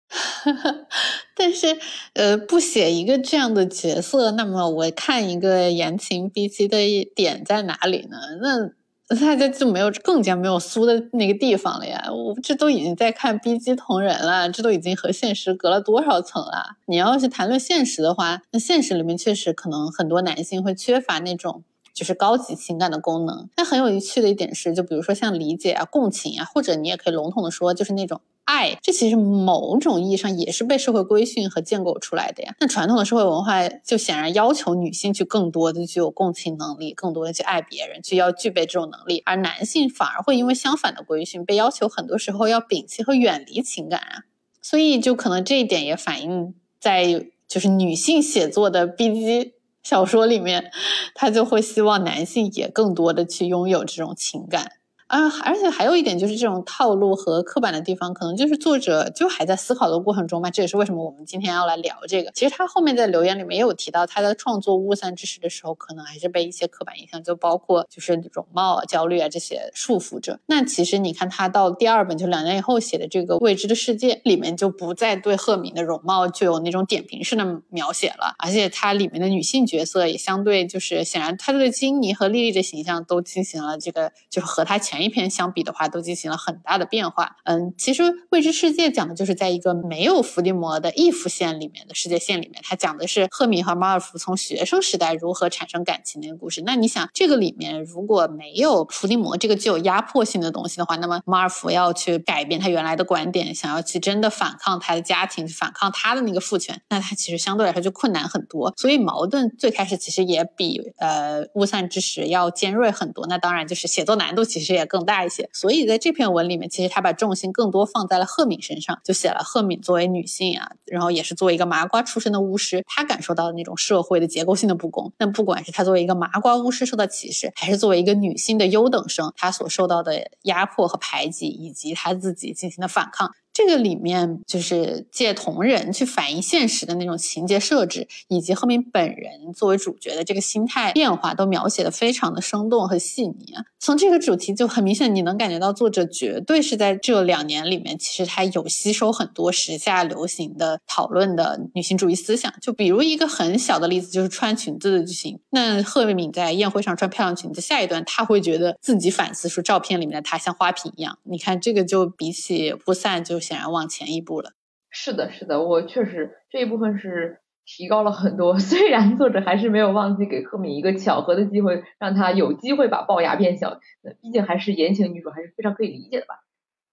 [1.35, 1.67] 但是
[2.13, 6.77] 呃，不写一个这样的角色，那么我看一个言情 B C 的
[7.15, 8.17] 点在哪里呢？
[8.41, 8.84] 那。
[9.07, 12.11] 大家就没有更加没有苏的那个地方了呀！
[12.11, 16.77] 我这都已经在看 B G 同人了，这都已经和现实隔了多少层了？
[16.87, 21.63] 你要是谈论现实的话，那现实里面确实可能很多男性会缺乏那种
[21.93, 23.47] 就是高级情感的功能。
[23.57, 28.21] 那很有趣的一点是，就比如说像理解啊、共情啊，或者你也可以笼统的说，就是那种。
[28.45, 32.55] 爱，这其实某种意义上也是被社会规训和建构出来的呀。
[32.59, 44.23] 那传统的社会文化就显然要求女性去更多的具有共情能力，更多的去爱别人，去要具备这种能力，而男性反而会因为相反的规训，被要求很多时候要摒弃和远离情感啊。
[44.61, 50.71] 所以就可能这一点也反映在就是女性写作的 B G 小说里面，
[51.13, 54.71] 她就会希望男性也更多的去拥有这种情感。
[55.07, 60.49] 啊，而且还有一点就是这种套路和刻板的地方，可能就是作者就还在思考的过程中嘛。
[60.49, 62.31] 这也是为什么我们今天要来聊这个。
[62.33, 70.39] 其实他后面在留言里面也有提到，他在创作《雾散之时》的时候，可能还是被一些刻板印象，就包括就是容貌焦虑啊这些束缚着。
[70.47, 84.94] 那其实你看他到第二本，就两年以后写的这个《未知的世界》里面，就不再对赫敏的容貌就有那种点评式的描写了，而且他里面的女性角色也相对就是显然，他对金妮和莉莉的形象都进行了这个，就是和他前。
[84.95, 87.35] 前一篇相比的话，都进行了很大的变化。
[87.43, 96.63] 嗯，其实《未知世界》讲的就是在一个没有伏地魔的异幅线里面的世界线里面，它讲的是赫敏和马尔福从学生时代如何产生感情的一个故事。
[96.65, 108.73] 那你想，这个里面如果没有伏地魔这个具有压迫性的东西的话，那么马尔福要去改变他原来的观点，想要去真的反抗他的家庭，反抗他的那个父权，那他其实相对来说就困难很多。
[108.77, 113.27] 所以矛盾最开始其实也比呃雾散之时要尖锐很多。
[113.27, 114.84] 那当然就是写作难度其实也。
[114.85, 125.11] 更大一些，所以在这篇文里面，其实他把重心更多放在了赫敏身上，就写了赫敏作为女性啊，然后也是作为一个麻瓜出身的巫师，她感受到的那种社会的结构性的不公。
[125.17, 133.31] 那不管是她作为一个麻瓜巫师受到歧视，还是作为一个女性的优等生，她所受到的压迫和排挤，以及她自己进行的反抗。
[133.55, 143.63] 这个里面就是借同人去反映现实的那种情节设置，以及赫敏本人作为主角的这个心态变化，都描写的非常的生动和细腻啊。
[143.79, 152.53] 从这个主题就很明显，你能感觉到作者绝对是在这两年里面，其实他有吸收很多时下流行的讨论的女性主义思想。
[152.61, 155.39] 就比如一个很小的例子，就是穿裙子的剧情。
[155.51, 161.17] 那赫敏在宴会上穿漂亮裙子，下一段他会觉得自己反思说，照片里面的她像花瓶一样。
[161.23, 163.39] 你看这个就比起不散就。
[163.45, 164.51] 显然往前一步了。
[164.89, 168.57] 是的，是的，我确实这一部分是提高了很多。
[168.59, 173.79] 虽然作者还是没有忘记给赫敏一个巧合的机会，让她有机会把龅牙变小。
[174.21, 176.35] 毕竟还是言情女主，还是非常可以理解的吧。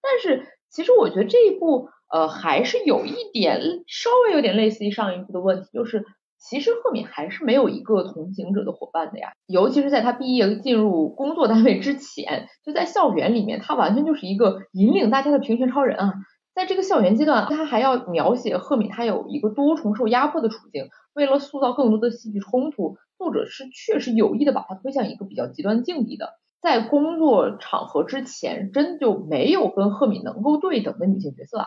[0.03, 6.05] 但是其实我觉得这一部呃还是有一点稍微有点类似于上一部的问题，就是
[6.41, 9.31] 其实赫敏还是没有一个同行者的伙伴的呀。
[9.47, 16.15] 尤其是在她毕业进入工作单位之前，就在校园里面，她完全就是一个引领大家的平权超人啊。
[16.55, 20.88] 在这个校园阶段，他还要描写赫敏，他有一个多重受压迫的处境。
[21.15, 26.35] 为了塑造更多的戏剧冲突，作者是确实有意的把他推向一个比较极端境地的。
[26.61, 31.67] 在工作场合之前，真就没有跟赫敏能够对等的女性角色啊。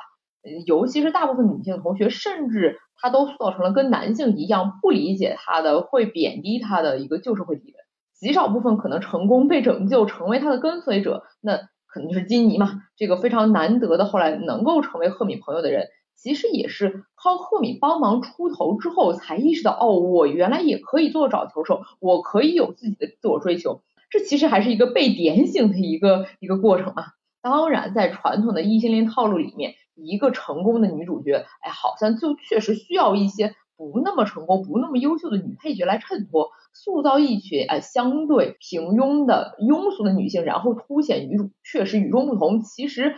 [0.68, 7.76] 尤其是大部分女性同学，甚至她都塑造成了跟男性一样不理解她的、会贬低她的一个旧社会敌人。
[8.14, 11.24] 极少部分可能成功被拯救，成为她的跟随者。
[11.42, 11.60] 那。
[11.96, 27.06] 可能就是金妮嘛，这个非常难得的后来能够成为赫敏朋友的人，其实也是靠赫敏帮忙出头之后才意识到，哦，我原来也可以做找球手，我可以有自己的自我追求，这其实还是一个被点醒的一个一个过程嘛。
[27.42, 36.50] 当然，在传统的异性恋套路里面，一个成功的女主角，哎，好像就确实需要一些不那么成功、不那么优秀的女配角来衬托。
[36.74, 42.62] 塑造一群呃相对平庸的庸俗的女性，然后凸显女主确实与众不同。
[42.62, 43.16] 其实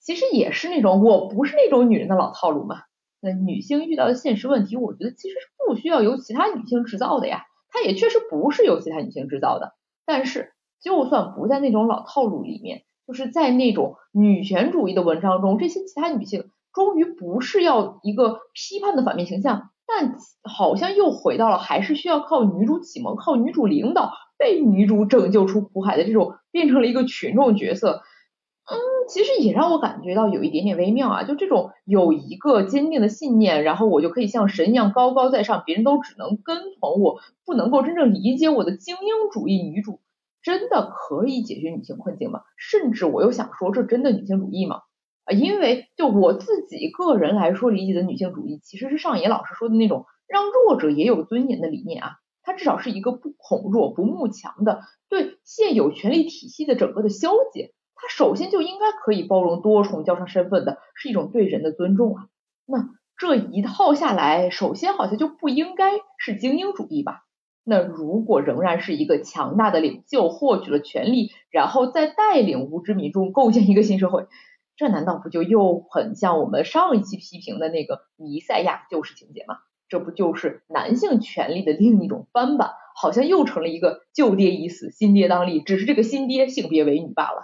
[0.00, 2.82] 其实也是那种我不是那种女人的老套路嘛。
[3.20, 7.44] 那女性遇到的现实问题，我觉得其实是不需要由其他女性制造的呀。
[7.70, 9.72] 它也确实不是由其他女性制造的。
[10.04, 19.70] 但是就算不在那种老套路里面，就是在那种女权主义的文章中，这些其他女性终于不是要一个批判的反面形象。
[19.88, 28.02] 但好像又回到了还是需要靠女主启蒙、靠女主领导、被女主拯救出苦海的这种，变成了一个群众角色。
[28.70, 28.76] 嗯，
[29.08, 31.24] 其实也让我感觉到有一点点微妙啊。
[31.24, 40.00] 就这种有一个坚定的信念，然后我就可以像神一样高高在上，别人都只能跟从我，不能够真正理解我的精英主义女主，
[40.42, 42.40] 真的可以解决女性困境吗？
[42.58, 44.82] 甚至我又想说，这真的女性主义吗？
[45.30, 52.10] 因为就我自己个人来说理解的女性主义，其实是上野老师说的那种让弱者也有尊严的理念啊。
[52.42, 57.74] 它至少是一个不恐弱、不慕强的对现有权力体系的整个的消解。
[57.94, 62.26] 它首先就应该可以包容多重交叉身份的，是一种对人的尊重啊。
[62.64, 67.24] 那这一套下来，首先好像就不应该是精英主义吧？
[67.64, 74.26] 那如果仍然是一个强大的领袖获取了权力，然后再带领无知民众构建一个新社会，
[74.78, 79.56] 这难道不就又很像我们上一期批评的那个弥赛亚救世情节吗？
[79.88, 82.70] 这不就是男性权利的另一种翻版？
[82.94, 87.42] 好像又成了一个旧爹已死，新爹当立，只是这个新爹性别为女罢了。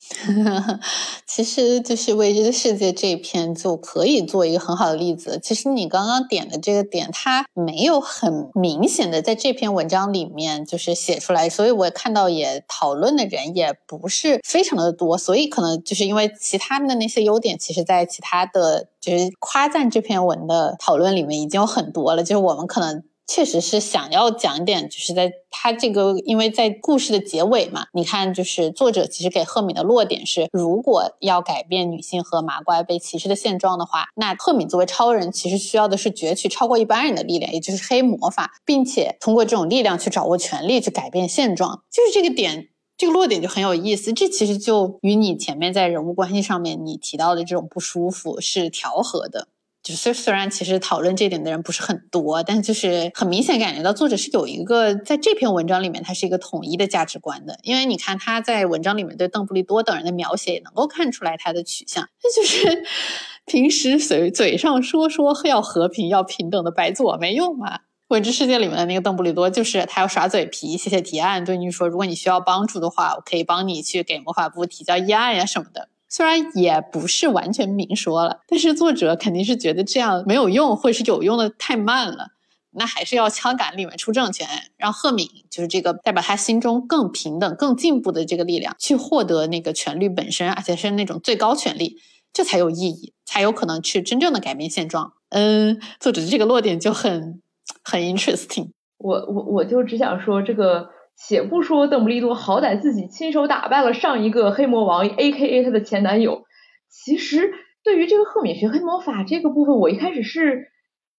[1.26, 5.38] 其实就是《未知的世界》这一篇就可以做一个很好的例子。
[5.42, 15.16] 其实你刚刚点的这个点，它没有很明显的在这篇文章里面就是写出来，所以我看到也讨论的人也不是非常的多。
[15.18, 22.24] 所以可能就是因为其他的那些优点，其实在其他的就是夸赞这篇文的讨论里面已经有很多了。
[22.24, 23.04] 就是我们可能。
[23.30, 41.84] 确实是想要讲一点，就是在他这个，因为在故事的结尾嘛，你看，就是作者其实给赫敏的落点是，如果要改变女性和麻瓜被歧视的现状的话，那赫敏作为超人，其实需要的是攫取超过一般人的力量，也就是黑魔法，并且通过这种力量去掌握权力，去改变现状。
[41.88, 42.66] 就是这个点，
[42.96, 44.12] 这个落点就很有意思。
[44.12, 49.46] 这其实就与你前面在人物关系上面你提到的这种不舒服是调和的。
[49.82, 57.58] 就是虽然其实讨论这点的人不是很多，但就是很明显感觉到作者是有一个在这篇文章里面，他是一个统一的价值观的。
[57.62, 62.08] 因为你看他在文章里面对邓布利多等人的描写，也能够看出来他的取向。
[62.22, 62.84] 那就是
[63.46, 67.80] 平时嘴嘴上说说要和平、要平等的白做没用嘛。
[68.08, 75.88] 未知世界里面的那个邓布利多，就是他要耍嘴皮、写写提案，对你说，如果你需要帮助的话，我可以帮你去给魔法部提交议案呀什么的。
[76.10, 82.30] 虽然也不是完全明说了，但是作者肯定是觉得这样没有用，或者是有用的太慢了，
[82.72, 84.46] 那还是要枪杆里面出政权，
[84.76, 91.96] 让赫敏就是这个代表他心中更平等、更进步的这个力量去获得那个权力本身，而且是那种最高权力，
[92.32, 95.12] 这才有意义，才有可能去真正的改变现状。
[95.28, 97.40] 嗯，作者的这个落点就很
[97.84, 98.70] 很 interesting。
[98.98, 100.90] 我我我就只想说这个。
[101.22, 106.44] 且不说邓布利多好歹自己亲手打败了上一个黑魔王，A.K.A 他的前男友。
[106.88, 107.52] 其实
[107.84, 110.68] 对于这个赫敏学黑魔法这个部分，我一开始是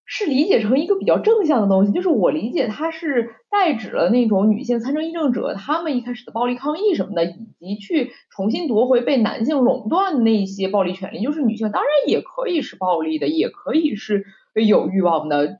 [0.03, 11.21] 是理解成一个比较正向的东西，就是我理解它是代指了那种女性参政议政者他们一开始的暴力抗议什么的，以及去重新夺回被男性垄断的那些暴力权利。
[11.21, 15.57] 就是女性当然也可以是暴力的，也可以是有欲望的。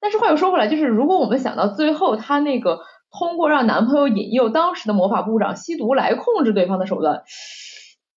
[0.00, 2.80] 但是话又说回来，就是如果我们想到最后他那个。
[3.10, 7.24] 通过让男朋友引诱当时的魔法部长吸毒来控制对方的手段，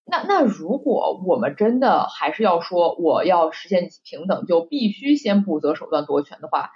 [0.06, 6.72] 那那如果我们真的还是要说我要实现平等，就必须先不择手段夺权的话，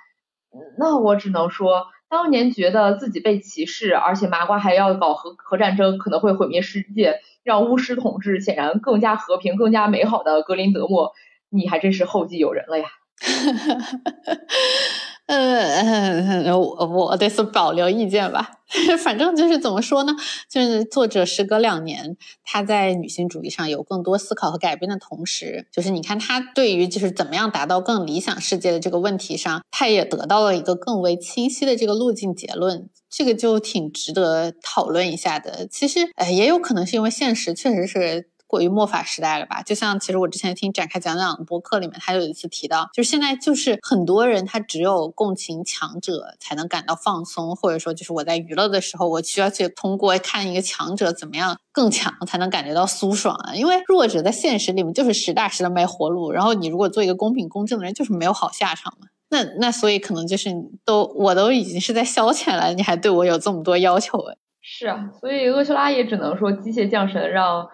[0.77, 11.11] 那我只能说，当年觉得自己被歧视，而且麻瓜还要搞核核战争，可能会毁灭世界，让巫师统治显然更加和平、更加美好的格林德莫，
[11.49, 12.87] 你还真是后继有人了呀。
[15.27, 18.51] 呃，我我对此保留意见吧。
[18.99, 20.13] 反正就是怎么说呢？
[20.49, 32.89] 就是作者时隔两年，他在女性主义上有更多思考和改变的同时，就是你看他对于就是怎么样达到更理想世界的这个问题上，他也得到了一个更为清晰的这个路径结论。
[33.09, 35.67] 这个就挺值得讨论一下的。
[35.67, 38.29] 其实，呃，也有可能是因为现实确实是。
[38.47, 39.61] 过于末法时代了吧？
[39.61, 53.53] 就像其实我之前听展开讲讲的播客里面，他有一次提到，就是现在就是很多人他只有共情强者才能感到放松，或者说就是我在娱乐的时候，我需要去通过看一个强者怎么样更强才能感觉到舒爽啊。
[53.53, 59.07] 因为弱者在现实里面就是实打实的没活路，然后你如果做一个公平公正的人，就是没有好下场嘛。
[59.29, 60.49] 那那所以可能就是
[60.85, 64.37] 都我都已经是在消遣了，你还对我有这么多要求哎？
[64.61, 67.67] 是啊，所以厄修拉也只能说机械降神让。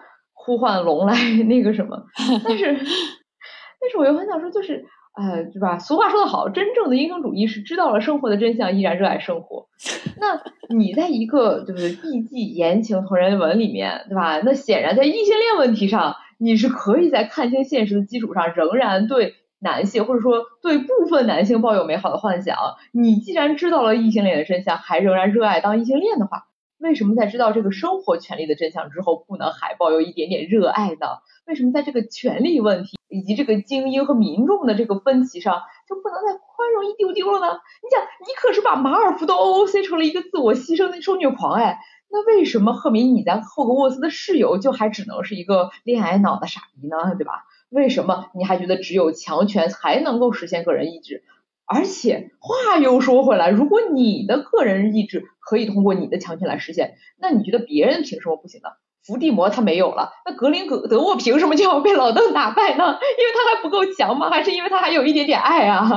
[0.44, 1.14] 呼唤龙来
[1.48, 2.04] 那个什么，
[2.44, 4.84] 但是但是我又很想说，就是
[5.16, 5.78] 呃，对吧？
[5.78, 9.68] 俗话说得好，真正的英雄主义是知道了生活的真相，依然热爱生活。
[10.20, 10.42] 那
[10.74, 14.40] 你在一个就是艺伎言情同人文里面，对吧？
[14.44, 22.56] 那显然在异性恋问题上，你是可以在看清现实的基础上，仍然对男性或者说对部分男性抱有美好的幻想。
[22.92, 26.44] 你既然知道了异性恋的真相，还仍然热爱当异性恋的话。
[26.84, 31.06] 为什么在知道这个生活权利的真相之后，不能还抱有一点点热爱呢？
[31.46, 37.46] 为什么在这个权利问题以及这个精英和民众的这个分歧上，就不能再宽容一丢丢了呢？
[37.82, 41.78] 你想，你可是把马尔福的 O O C 成了一个自我牺牲的受虐狂哎，
[42.10, 47.14] 那为什么赫敏你在霍格沃斯的室友就还只能是一个恋爱脑的傻逼呢？
[47.16, 47.46] 对吧？
[47.70, 51.24] 为什么你还觉得只有强权才能够实现个人意志？
[51.66, 58.68] 而且话又说回来，如果你的个人意志可以通过你的强权来实现，那你觉得别人凭什么不行呢？
[59.06, 62.84] 伏地魔他没有了，那格林格德沃凭什么就要被老邓打败呢？
[62.84, 64.30] 因为他还不够强吗？
[64.30, 65.90] 还是因为他还有一点点爱啊？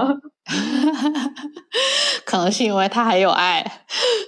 [2.26, 3.86] 可能是因为他还有爱，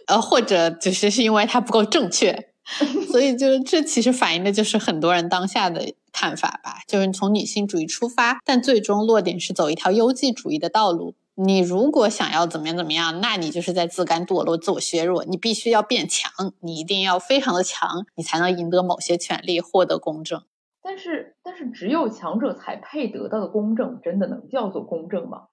[0.08, 2.52] 呃，或者只是是因为他不够正确，
[3.12, 11.16] 所以就这其实反映的就是很多人当下的看法吧，就是从女性主义出发，但最终落点是走一条优绩主义的道路。
[11.42, 15.24] 你如果想要怎么样怎么样，那你就是在自甘堕落、自我削弱。
[15.24, 20.44] 你必须要变强，你一定要非常的强，你才能赢得某些权利，获得公正。
[20.82, 25.44] 但是，但是只有强者才配得到的公正，真的能叫做公正吗？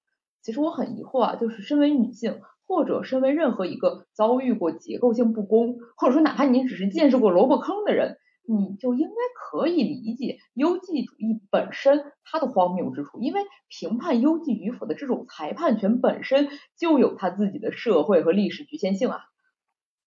[0.41, 8.17] 其实我很疑惑啊，就是身为女性，或者身为任何一个遭遇过结构性不公，或者说哪怕你只是见识过萝卜坑的人。
[8.49, 19.19] 你就应该可以理解优绩主义本身它的荒谬之处，因为评判优绩与否的这种裁判权本身就有它自己的社会和历史局限性啊。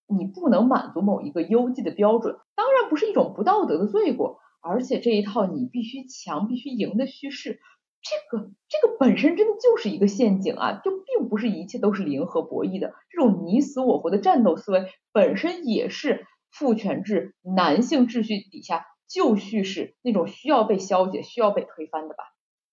[0.06, 7.60] 你不能满足某一个优绩的标准，当然不是一种不道德的罪过，而且这一套你必须强、必须赢的叙事，
[8.00, 16.26] 这个这个本身真的就是一个陷阱啊，就并不是一切都是零和博弈的，这种你死我活的战斗思维本身也是。
[16.50, 22.24] 父权制男性秩序底下旧叙事那种需要被消解、需要被推翻的吧？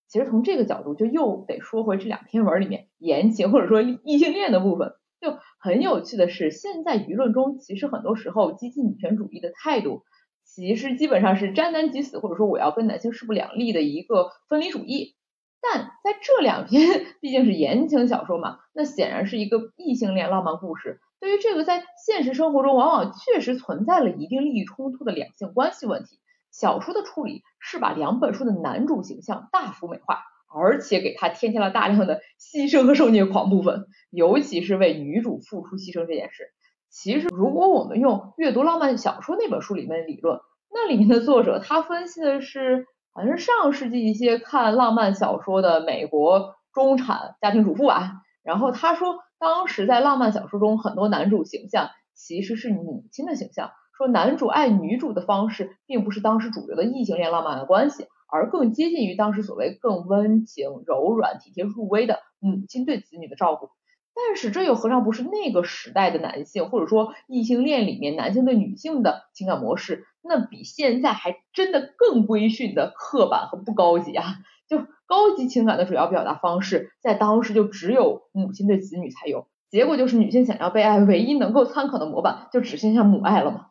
[0.07, 4.93] 其实从这个角度，就又得说回这两篇文里面言情或者说异性恋的部分。
[5.19, 10.03] 就很有趣的是，现在舆论中其实很多时候激进女权主义的态度，
[10.45, 15.15] 其实基本上是沾男即死，或者说我要跟男性势不两立的一个分离主义。
[15.59, 21.01] 但在这两篇 毕竟是言情小说嘛，那显然是一个异性恋浪漫故事。
[21.19, 26.19] 对于这个在现实生活中往往确实存在了一定利益冲突的两性关系问题，
[26.51, 36.51] 小说的处理是把两本书的男主形象大幅美化，而且给他添加了大量的牺牲和受虐狂部分，尤其是为女主付出牺牲这件事。
[36.89, 40.39] 其实，如果我们用阅读浪漫小说那本书里面的理论，
[40.71, 48.13] 那里面的作者他分析的是，好像是上世纪一些看浪漫小说的美国中产家庭主妇啊，
[48.47, 49.19] 然后他说。
[49.39, 53.69] 当时在浪漫小说中，很多男主形象其实是母亲的形象。
[53.95, 63.69] 说男主爱女主的方式，并不是当时主流的异性恋浪漫的关系，而更接近于当时所谓更温情、柔软、体贴入微的母亲对子女的照顾。
[64.15, 70.07] 但是这又何尝不是那个时代的男性，或者说异性恋里面男性对女性的情感模式？
[70.23, 74.25] 那比现在还真的更规训的刻板和不高级啊！
[74.67, 83.67] 就高级情感的主要表达方式，在当时就只有母亲对子女才有，结果就是女性想要被爱，唯一能够参考的模板就只剩下母爱了嘛。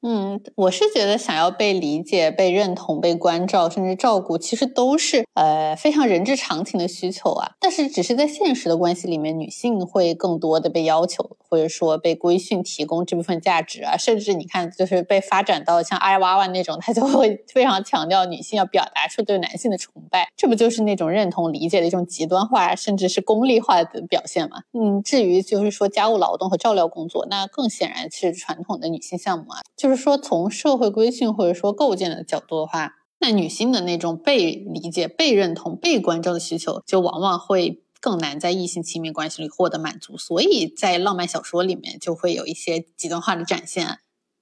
[0.00, 7.50] 嗯，我是觉得想要被理解、被认同、被关照，甚至照顾，其实都是呃非常人之常情的需求啊。
[7.58, 13.96] 但是只是在现实的关系里面，女性会更多的被要求，或者说被规训提供这部分价值啊。
[13.96, 24.58] 甚至你看，就是被发展到像爱娃娃那种，他就会非常强调女性要表达出对男性的崇拜，这不就是那种认同理解的一种极端化，甚至是功利化的表现吗？
[24.72, 29.87] 嗯，至于就是说家务劳动和照料工作，那更显然是传统的女性项目啊，就。
[29.88, 40.18] 就是说，从社会规训或者说构建的角度的话，那女性的那种被理解、被认同、被关照的需求，就往往会更难在异性亲密关系里获得满足。
[40.18, 44.00] 所以在浪漫小说里面，就会有一些极端化的展现。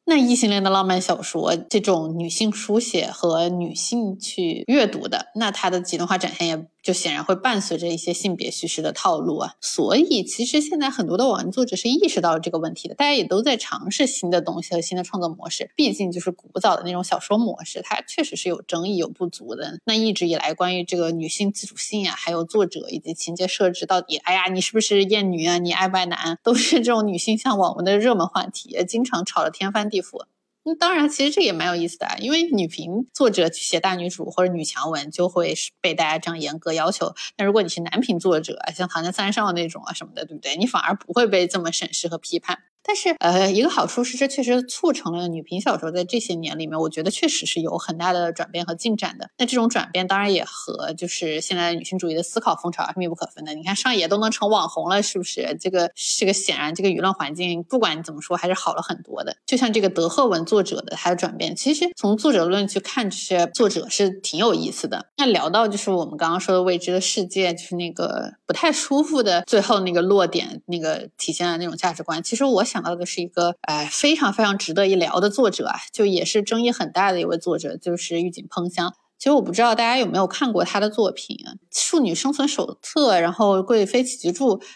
[0.09, 6.67] 那异性恋的浪漫小说，这种女性书写和女性去阅读的，那它的极端化展现也。
[6.87, 15.73] 就显然会伴随着一些性别叙事的套路啊，所以其实现在很多的网文作者是意识到了这个问题的，大家也都在尝试新的东西和新的创作模式。
[15.75, 19.81] 毕竟就是古早的那种小说模式，它确实是有争议、有不足的。
[19.85, 25.59] 那一直以来关于这个女性自主性啊，还有作者以及情节设置到底，哎呀，你是不是厌女啊？
[25.59, 26.39] 你爱不爱男？
[26.45, 30.25] 都是这种女性向网文的热门话题，经常吵得天翻地衣服。
[30.69, 37.15] 那当然，其实这也蛮有意思的，因为女频作者写大女主或者女强文，就会被大家这样严格要求。
[37.39, 40.57] 那如果你是男频作者，像唐家三少那种啊什么的，对不对？
[40.57, 42.65] 你反而不会被这么审视和批判。
[42.87, 49.29] 但是，呃，一个好处是，这确实促成了女频小说在这些年里面，我觉得确实是有很大的转变和进展的。
[49.39, 53.55] 那这种转变当然也和就是现在女性主义的思考风潮是密不可分的。
[53.55, 55.57] 你看上野都能成网红了，是不是？
[55.61, 59.37] 这个这个显然这个舆论环境不管你怎么说还是好了很多的。
[59.45, 65.07] 就像这个德赫文作者的他的转变，其实从作者论去看这些作者是挺有意思的。
[65.17, 72.76] 那聊到就是我们刚刚说的未知的世界，就是那个不太舒服的最后那个落点，那个体现的那种价值观，其实我想。
[72.77, 78.93] 想到的是一个呃非常非常值得一聊的作者啊，就也是争议很大的一位作者，就是玉井烹香。
[79.19, 81.39] 其实我不知道大家有没有看过他的作品，
[81.71, 84.31] 《庶女生存手册》，然后《贵妃奇剧》，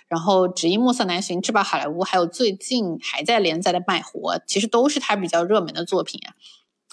[0.08, 6.32] 然后《只因暮色难寻》，《至宝好莱坞》，还有最近还在连载的《卖活》，其实都是他比较热门的作品啊。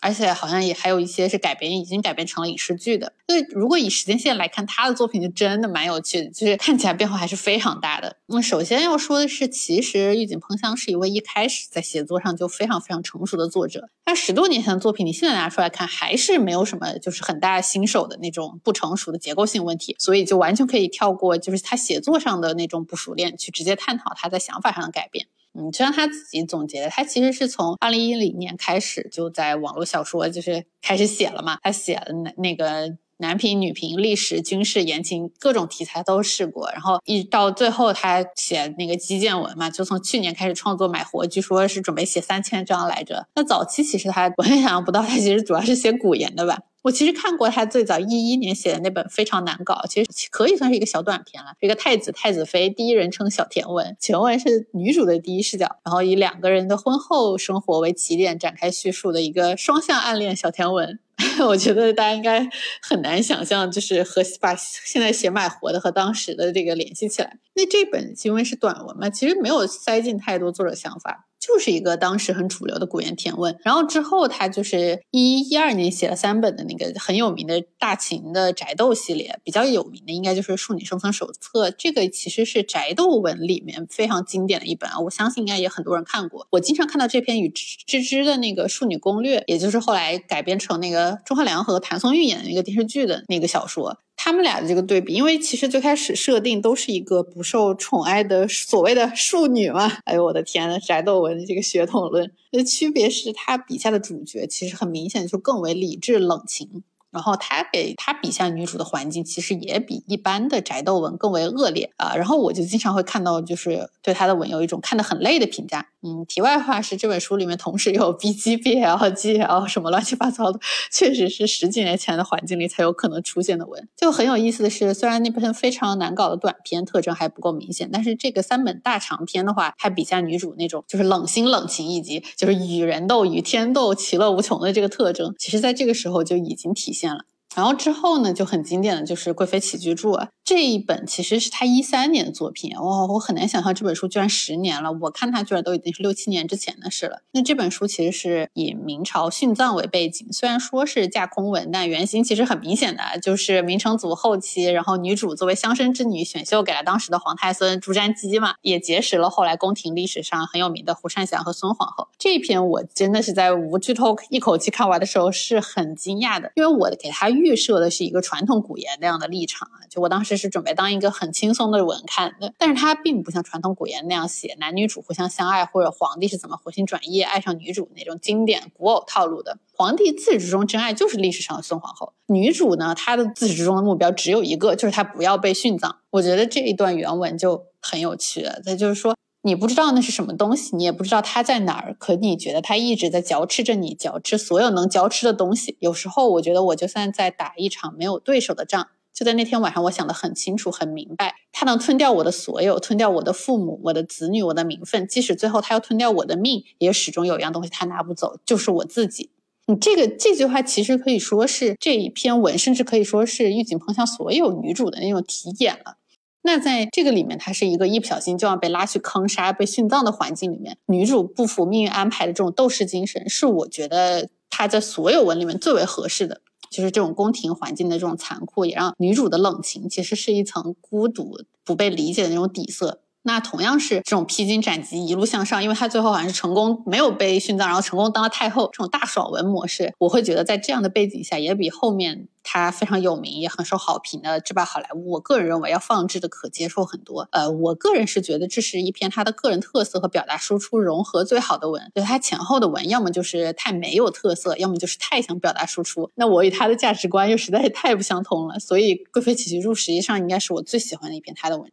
[0.02, 3.14] 而且好像也还有一些是改编，已经改编成了影视剧的。
[3.28, 8.18] 所以如果以时间线来看，他的作品就真的蛮有趣的，就是看起来变化还是非常大的。
[8.28, 13.90] 那么首先要说的是，其实玉井喷香是一位一开始在写作上就非常非常成熟的作者。
[14.06, 25.28] 他十多年前的作品，你现在拿出来看，还是没有什么就是很大新手的那种不成熟的结构性问题，所以就完全可以跳过，就是他写作上的那种不熟练，去直接探讨他在想法上的改变。
[25.58, 31.58] 嗯，就像他自己总结的，他其实是从二零一零年开始就在网络小说就是开始写了嘛。
[31.64, 43.26] 他写了那那个男频、女频、历史、军事、言情各种题材都试过，然后一到最后他写那个基建文嘛，就从去年开始创作买活，据说是准备写三千章来着。
[43.36, 46.60] 那早期其实他完全想象不到，他其实主要是写古言的吧。
[46.88, 51.52] 我其实看过他最早一一年写的那本《非常难搞》，其实可以算是一个小短篇了。
[51.60, 60.98] 一个太子太子妃第一人称小甜文，全文是女主的第一视角，然后以两个人的婚后生活为起点展开叙述的一个双向暗恋小甜文。
[61.46, 62.48] 我觉得大家应该
[62.82, 67.38] 很难想象，就是和把现在写买活的和当时的这个联系起来。
[67.56, 71.27] 那这本因为是短文嘛，其实没有塞进太多作者想法。
[71.40, 86.48] 就是一个当时很主流的古言甜文，然后之后他就是一一二年写了三本的那个很有名的大秦的宅斗系列，比较有名的应该就是《庶女生存手册》，这个其实是宅斗文里面非常经典的一本啊，我相信应该也很多人看过。
[86.52, 94.00] 我经常看到这篇与芝芝的那个《庶女攻略》，也就是后来改编成那个钟汉良和谭松韵演的那个电视剧的那个小说。
[94.20, 99.88] 他们俩的这个对比，因为其实最开始设定都是一个不受宠爱的所谓的 庶女嘛。
[100.06, 106.84] 哎呦我的天呐，翟斗文的这个血统论，那区别是他笔下的主角其实很明显就更为理智冷情。
[107.18, 112.14] 然后他给他笔下女主的环境，其实也比一般的宅斗文更为恶劣啊。
[112.16, 115.88] 然后我就经常会看到，就是对他的文有一种看得很累的评价。
[116.04, 120.60] 嗯，题外话是这本书里面同时有 B G B L G L 什么乱七八糟的，
[120.92, 123.88] 确实是十几年前的环境里才有可能出现的文。
[123.98, 137.07] 就很有意思的是，虽然那篇非常难搞的短篇特征还不够明显，但是这个三本大长篇的话，他笔下女主那种就是冷心冷情以及就是与人斗与天斗其乐无穷的这个特征，其实在这个时候就已经体现
[137.56, 147.22] 然后之后呢，就很经典的就是《贵妃起居注》啊，这一本其实是他一三年的作品哇，我很难想象这本书居然十年了，我看它居然都已经是六七年之前的事了。
[147.34, 162.08] 那这本书其实是以明朝殉葬为背景，虽然说是架空文，但原型其实很明显的就是明成祖后期，然后女主作为乡绅之女选秀给了当时的皇太孙朱瞻基嘛，也结识了后来宫廷历史上很有名的胡善祥和孙皇后。
[162.18, 167.30] 这一篇我真的是在无剧透一口气看完的时候是很惊讶的，因为我给他。
[167.30, 179.58] 预设的是一个传统古言那样的立场啊，就我当时是准备当一个很轻松的文看的，但是它并不像传统古言那样写男女主互相相爱，或者皇帝是怎么回心转意爱上女主那种经典古偶套路的。
[179.74, 185.98] 皇帝自始至终真爱就是历史上的孙皇后，女主呢，她的自始至终的目标只有一个，就是她不要被殉葬。
[186.12, 189.16] 我觉得这一段原文就很有趣了，它就是说。
[189.44, 195.78] 你不知道那是什么东西，你也不知道它在哪儿，可你觉得它一直在嚼吃着你，嚼吃所有能嚼吃的东西。
[195.80, 209.32] 有时候我觉得我就算在打一场没有对手的仗，就在那天晚上，我想得很清楚、很明白，他能吞掉我的所有，吞掉我的父母、我的子女、我的名分，即使最后他要吞掉我的命，也始终有一样东西他拿不走，就是我自己。
[209.66, 215.96] 你这个这句话其实可以说是这一篇文，甚至可以说是玉井碰向所有女主的那种题眼了。
[216.44, 226.42] 那在这个里面，她是一个一不小心就要被拉去坑杀、被殉葬的环境里面，女主不服命运安排的这种斗士精神，是我觉得她在所有文里面最为合适的。
[226.70, 233.02] 就是这种宫廷环境的这种残酷，也让女主的冷情其实是一层孤独、不被理解的那种底色。
[233.28, 242.30] 那同样是这种披荆斩棘、一路向上，因为他最后好像是成功没有被殉葬，然后成功当了太后，这种大爽文模式，我会觉得在这样的背景下，也比后面。
[242.50, 247.28] 他非常有名，也很受好评的《这把好莱坞》，我个人认为要放置的可接受很多。
[247.34, 251.92] 呃，我个人是觉得这是一篇他的个人特色和表达输出融合最好的文。
[251.94, 256.10] 就他前后的文，要么就是太没有特色，要么就是太想表达输出。
[256.16, 261.70] 那我与他的价值观又实在是太不相通了，所以《贵妃起居注》实际上应该是我最喜欢的一篇他的文。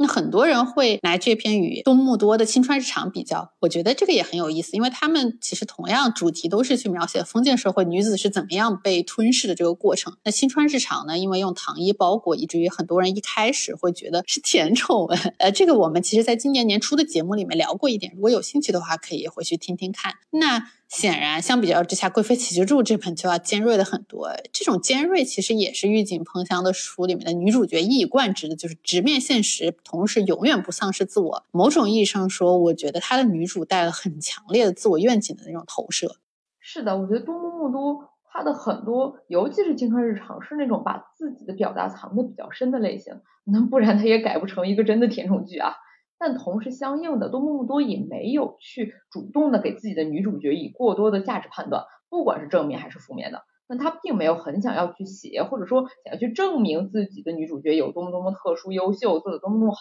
[0.00, 10.16] 那很多人会拿这篇与东木多的《青川日常》比较，我觉得这个也很有意思，因为他们其实同样主题都是去描写封建社会女子是怎么样被吞噬的这个过程。
[10.24, 15.18] 那《青川日常》呢，因为用糖衣包裹，以至于很多人一开始会觉得是甜宠文。
[15.38, 20.14] 呃，这个我们其实在今年年初的节目里面聊过一点，如果有兴趣的话，可以回去听听看。
[20.30, 20.70] 那。
[20.88, 24.30] 显然，相比较之下，《贵妃起居注》这本就要尖锐的很多。
[24.54, 31.44] 这种尖锐其实也是玉井喷香的书里面的女主角一以贯之的，就是直面现实，同时永远不丧失自我。
[31.52, 36.16] 某种意义上说，我觉得她的女主带了很强烈的自我愿景的那种投射。
[36.58, 43.12] 是的，我觉得多木木梦多他的很多，尤其是青春日常，是那种把自己的表达藏的比较深的类型，
[43.44, 45.74] 那不然他也改不成一个真的甜宠剧啊。
[46.18, 53.42] 但同时相应的，多梦梦多也没有去主动的给自己的女主角以过多的价值判断，不管是正面还是负面的。
[53.68, 59.80] 那他并没有很想要去写，或者说想要去证明自己的女主角有多么多么特殊、优秀，做的多么多么好。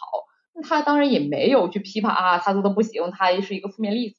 [0.53, 4.17] 那他当然也没有去批判啊，他做的不行，他是一个负面例子。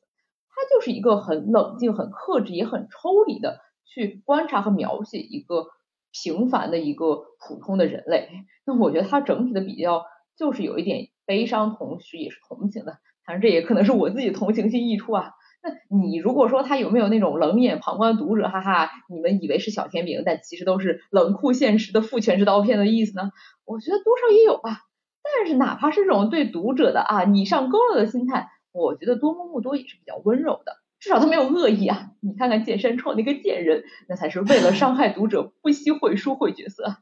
[0.48, 5.66] 他就是一个很冷静、很克制、也很抽离的去观察和描写一个
[6.10, 8.28] 平凡的一个普通的人类。
[8.64, 10.04] 那我觉得他整体的比较
[10.36, 13.00] 就是有一点悲伤，同时也是同情的。
[13.26, 15.32] 当然，这也可能是我自己同情心溢出啊。
[15.62, 23.30] 那你如果说他有没有那种冷眼旁观读者，哈哈，你们以为是小甜饼，但其实都是冷酷现实的父权制刀片的意思呢？
[23.66, 24.86] 我觉得多少也有吧。
[25.22, 32.12] 但是哪怕是这种对读者的啊你上钩了的心态，我觉得多么木多也是比较温柔的，至少他没有恶意啊。
[32.20, 36.96] 你看看剑山创那个贱人，那才是为了伤害读者不惜毁书毁角色。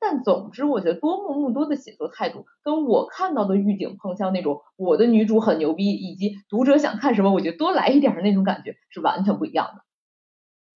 [0.00, 9.87] 但总之，我觉得多木木多的写作态度跟我看到的预警碰像那种我的女主很牛逼，以及读者想看什么我就多来一点的那种感觉是完全不一样的。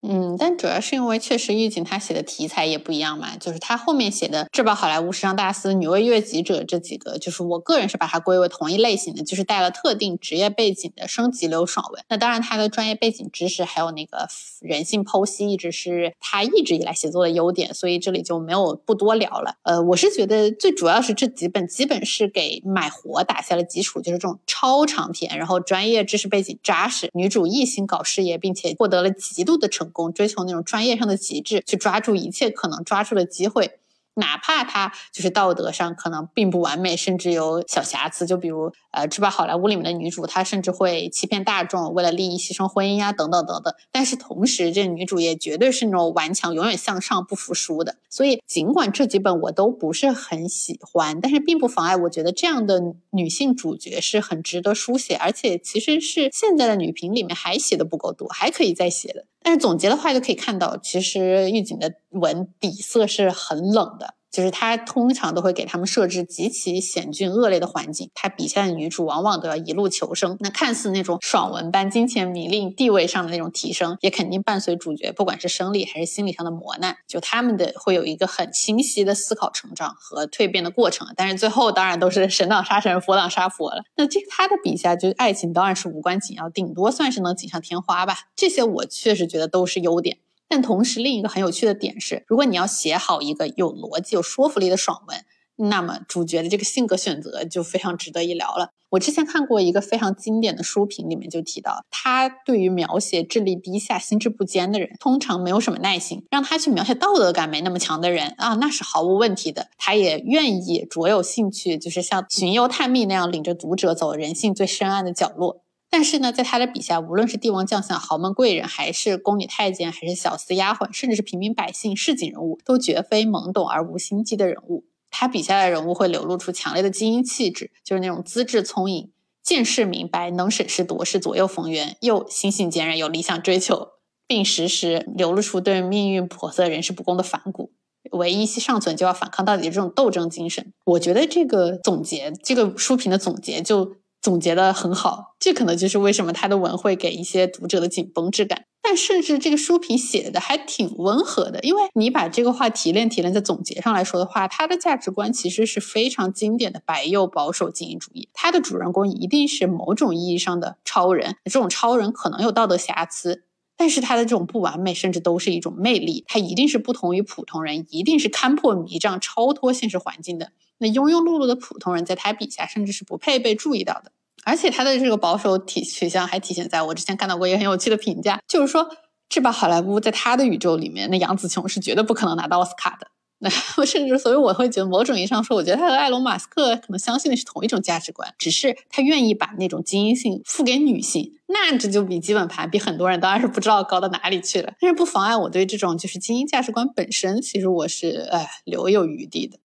[0.04, 12.02] 嗯，但主要是因为确实狱警他写的题材也不一样嘛，就是他后面写的《质保好莱坞时尚大师》《女为悦己者》这几个，就是我个人是把它归为同一类型的，就是带了特定职业背景的升级流爽文。
[12.08, 14.26] 那当然，他的专业背景知识还有那个
[14.60, 19.54] 人性剖析，一直是他一直以来写作的优点，所以这里就没有不多聊了。
[19.62, 29.88] 呃，我是觉得最主要是这几本基本是给买活打下了基础，就是这种超长篇，然后专业知识背景扎实，女主一心搞事业，并且获得了极度的成。
[29.92, 33.78] 工追求那种专业上的极致，去抓住一切可能抓住的机会。
[34.16, 43.74] 哪怕他就是道德上可能并不完美，甚至有小瑕疵，就比如呃《芝麻好莱坞》里面的女主，她甚至会欺骗大众，为了利益牺牲婚姻呀，等等等等。
[43.90, 47.96] 但是同时，这女主也绝对是那种顽强、永远向上、不服输的。
[48.10, 52.82] 所以，尽管这几本我都不是很喜欢，但是并不妨碍我觉得这样的
[53.12, 59.24] 女性主角是很值得书写，而且其实是现在的女频里面还写的不够多，还可以再写的。
[59.42, 64.14] 但是总结的话就可以看到，其实狱警的文底色是很冷的。
[64.32, 70.36] 就是他通常都会给他们设置极其险峻恶劣的环境，他笔下的女主往往都要一路求生。
[70.40, 76.96] 那看似那种爽文般金钱名利地位上的那种提升，也肯定伴随主角不管是生理还是心理上的磨难。
[77.06, 81.06] 就他们的会有一个很清晰的思考成长和蜕变的过程。
[81.14, 83.84] 但是最后当然都是神挡杀神，佛挡杀佛了。
[83.96, 88.16] 那这他的笔下，就爱情当然是无关紧要，顶多算是能锦上添花吧。
[88.34, 90.16] 这些我确实觉得都是优点。
[90.52, 95.24] 但同时，另一个很有趣的点是，如果你要写好一个有逻辑、有说服力的爽文，
[95.56, 98.68] 那么主角的这个性格选择就非常值得一聊了。
[98.90, 109.68] 我之前看过一个非常经典的书评，里面就提到，他对于描写智力低下、心智不坚的人，通常没有什么耐心；让他去描写道德感没那么强的人啊，那是毫无问题的。
[109.78, 115.62] 他也愿意卓有兴趣，就是像寻幽探秘那样，领着读者走人性最深暗的角落。
[115.94, 124.86] 但是呢，在他的笔下，无论是帝王将相、豪门贵人，还是宫女太监，还是小厮丫鬟，甚至是平民百姓、市井人物，都绝非懵懂而无心机的人物。
[125.10, 129.12] 他笔下的人物会流露出强烈的精英气质，就是那种资质聪颖、
[129.42, 133.88] 见识明白、能审时度势、左右逢源，又心性坚韧、有理想追求，
[134.26, 137.70] 并时时流露出对命运叵测、人事不公的反骨，
[138.12, 140.72] 唯一尚存就要反抗到底的这种斗争精神。
[140.86, 143.96] 我觉得这个总结，这个书评的总结就。
[144.22, 148.66] 总结的很好，这可能就是为什么他的文会给一些读者的紧绷之感。
[148.80, 158.28] 但甚至这个书评写的还挺温和的，因为你把这个话提炼提炼，在总结上来说的话，他的价值观其实是非常经典的白右保守精英主义。
[158.32, 163.44] 他的主人公一定是某种意义上的超人，这种超人可能有道德瑕疵，
[163.76, 166.24] 但是他的这种不完美甚至都是一种魅力。
[166.26, 170.52] 他一定是不同于普通人，一定是看破迷障、超脱现实环境的。
[170.82, 174.12] 那庸庸碌碌的普通人，在他笔下甚至是不配被注意到的。
[174.44, 178.88] 而且他的这个保守体取向还体现在我之前看到过一个很有趣的评价，就是说，
[179.28, 183.06] 这把好莱坞在他的宇宙里面，那杨紫琼是绝对不可能拿到奥斯卡的。
[183.38, 191.32] 那 我甚至，所以我会觉得，某种意义上说，我觉得他和埃隆·马斯克可能相信的是同一种价值观，只是他愿意把那种精英性付给女性。
[191.48, 194.72] 那这就比基本盘，比很多人当然是不知道高到哪里去了。
[194.80, 199.58] 但是不妨碍我对这种就是精英价值观本身，其实我是哎留有余地的。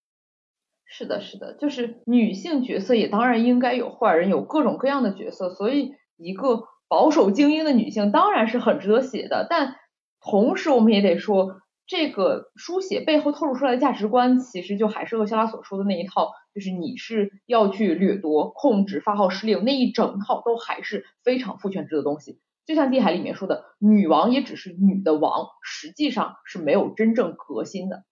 [0.98, 9.46] 是的，是的，就是女性角色也当然应该有坏人，有各种各样的角色，所以一个保守精英的女性当然是很值得写的。
[9.48, 9.76] 但
[10.20, 22.40] 同时我们也得说，这个书写背后透露出来的价值观，其实就还是和肖拉所说的那一套，就是你是要去掠夺、控制、发号施令那一整套，都还是非常父权制的东西。
[22.66, 28.04] 就像《地海》里面说的，女王也只是女的王，实际上是没有真正革新的。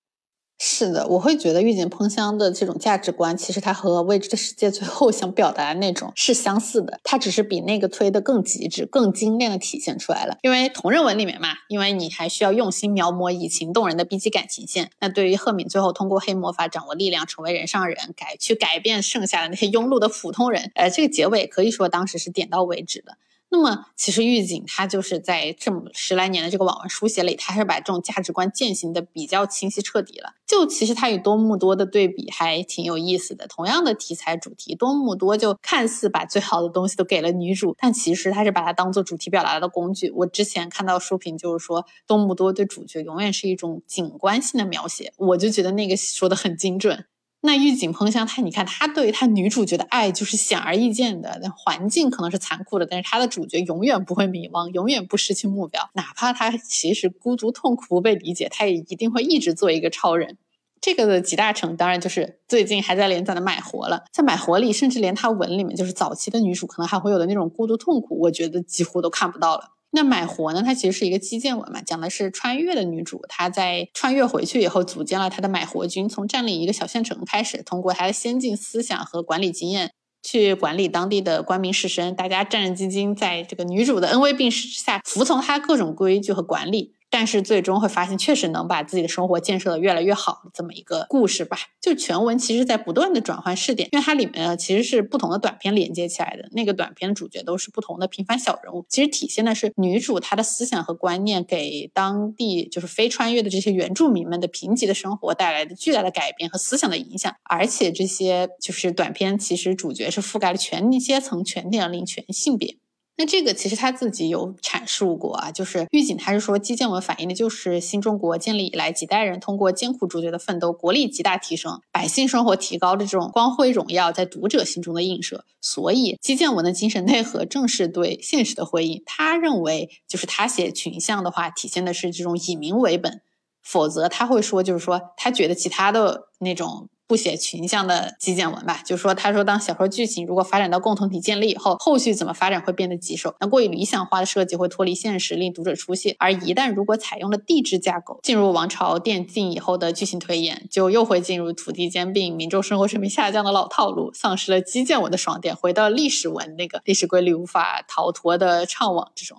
[0.57, 10.37] 是的，我会觉得《御景烹香》的这种价值观，其实它和《未知的世界 》最后想表达的那种是相似的，它只是比那个推的更极致、更精炼的体现出来了。
[10.41, 14.91] 因为同人文里面嘛，因为你还需要用心描摹以情动人的 B 级感情线。
[14.99, 23.17] 那对于赫敏最后通过黑魔法掌握力量，成为人上人，改去改变剩下的那些庸碌的普通人，呃，这个结尾可以说当时是点到为止的。
[23.49, 30.33] 那么，其实狱警他就是在这么十来年的这个网文书写里，他是把这种价值观践行的比较清晰彻底了。
[30.45, 33.47] 就其实他与多姆多的对比还挺有意思的。
[33.47, 40.11] 同样的题材主题，多姆多就看似把最好的东西都给了女主，但其实他是把它当做主题表达的工具。
[40.11, 47.05] 我之前看到书评就是说，多姆多对主角永远是一种景观性的描写，我就觉得那个说的很精准。
[47.45, 51.39] 那狱警烹香，他你看，他对他女主角的爱就是显而易见的。
[51.41, 55.89] 那环境可能是残酷的，但是他的主角永远不会迷茫，永远不失去目标。
[55.93, 60.37] 哪怕他其实孤独、痛苦、不被理解，他也一定会一直做一个超人。
[60.81, 64.03] 这个的集大成，当然就是最近还在连载的《买活》了。
[64.11, 69.74] 在《买活》里，甚至连他文里面就是早期的女主可能还会有的那种孤独、痛苦，我觉得几乎都看不到了。
[69.95, 70.61] 那买活呢？
[70.61, 79.91] 它其实是一个基建文嘛，讲的是穿越的女主，她在穿越回去以后，组建了她的买活军，从占领一个小县城开始，通过她的先进思想和管理经验，
[80.21, 86.93] 去管理当地的官民士绅，大家战战兢兢，在这个女主的恩威并施之下，服从她各种规矩和管理。
[87.17, 91.57] 但是最终会发现，确实能把自己的生活建设的越来越好，这么一个故事吧。
[91.79, 96.49] 就全文其实在不断的转换视点，因为它里面呢其实是不同的短片连接起来的。
[96.51, 107.33] 那个短片的主角都是不同的平凡小人物，其实体现的是女主她的思想和观念给当地就是非穿越的这些原住民们的贫瘠的生活带来的巨大的改变和思想的影响。
[107.43, 112.75] 而且这些就是短片，其实主角是覆盖了全阶层、全年龄、全性别。
[113.17, 125.45] 那这个其实他自己有阐述过啊，就是狱警他是说，基建文反映的就是新中国建立以来几代人通过艰苦卓绝的奋斗，国力极大提升，百姓生活提高的这种光辉荣耀在读者心中的映射。
[125.61, 129.01] 所以基建文的精神内核正是对现实的回应。
[129.05, 133.21] 他认为，就是他写群像的话，体现的是这种以民为本，
[133.61, 136.89] 否则他会说，就是说他觉得其他的那种。
[137.07, 143.35] 不写群像的基建文吧，就是说，他说，当小说剧情如果发展到共同体建立以后，后续怎么发展会变得棘手。
[143.39, 146.15] 那过于理想化的设计会脱离现实，令读者出戏。
[146.17, 159.37] 而一旦如果采用了地质架构，进入王朝电竞以后的剧情推演，就又会进入土地兼并、民众生活水平下降的老套路，丧失了基建文的爽点，回到历史文那个历史规律无法逃脱的怅惘之中。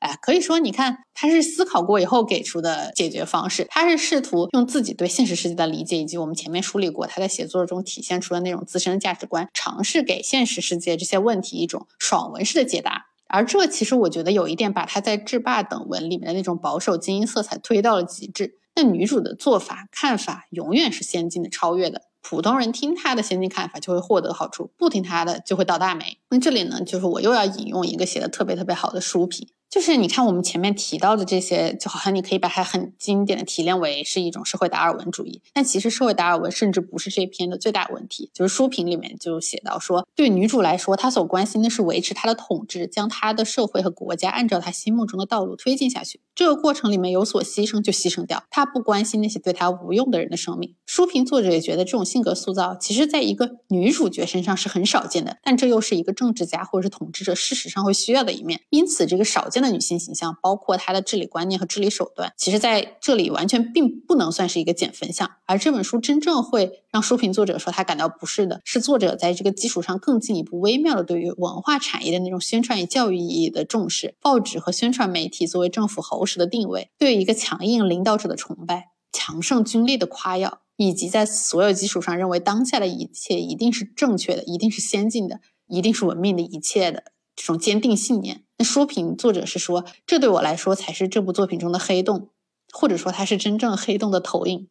[0.00, 3.66] 哎，可以说，你看，他是思考过以后给出的解决方式。
[3.68, 13.06] 他是试图用自己对现实世界的理解，以及我们前面梳理过他在写作中体现出的那种自身的价值观，尝试给现实世界这些问题一种爽文式的解答。
[13.26, 18.58] 而这其实我觉得有一点把他在《制霸》等文里面的那种保守精英色彩推到了极致。
[18.74, 22.02] 那女主的做法、看法永远是先进的、超越的。
[22.22, 26.18] 普通人听他的先进看法就会获得好处，不听他的就会倒大霉。
[26.30, 29.48] 那这里呢，就是我又要引用一个写的特别特别好的书评。
[29.70, 38.30] 就是你看我们前面提到的这些，就好像你可以把它很经典的提炼为是一种社会达尔文主义，但其实社会达尔文甚至不是这篇的最大问题。
[38.32, 46.20] 就是书评里面就写到说，对女主来说，她所关心的是维持她的统治，将她的社会和国家按照她心目中的道路推进下去。
[46.34, 50.74] 这个过程里面有所牺牲就牺牲掉，她不关心那些对她无用的人的生命。
[50.86, 58.62] 书评作者也觉得这种性格塑造，其实在一个女主角身上是很少见的，但这又是一个政治家或者是统治者事实上会需要的一面。
[58.70, 59.57] 因此，这个少见。
[59.62, 65.30] 的女性形象，包括她的治理观念和治理手段，其实在这里完全并不能算是一个减分项。
[65.46, 87.04] 而这本书真正会让书评作者说他感到不适的，是作者在这个基础上更进一步微妙的对于文化产业的那种宣传与教育意义的重视，报纸和宣传媒体作为政府喉舌的定位，对一个强硬领导者的崇拜，强盛军力的夸耀，以及在所有基础上认为当下的一切一定是正确的，一定是先进的，一定是文明的一切的
[87.34, 88.44] 这种坚定信念。
[88.58, 92.28] 那书评作者是说，这对我来说才是这部作品中的黑洞，
[92.72, 94.68] 或者说它是真正黑洞的投影。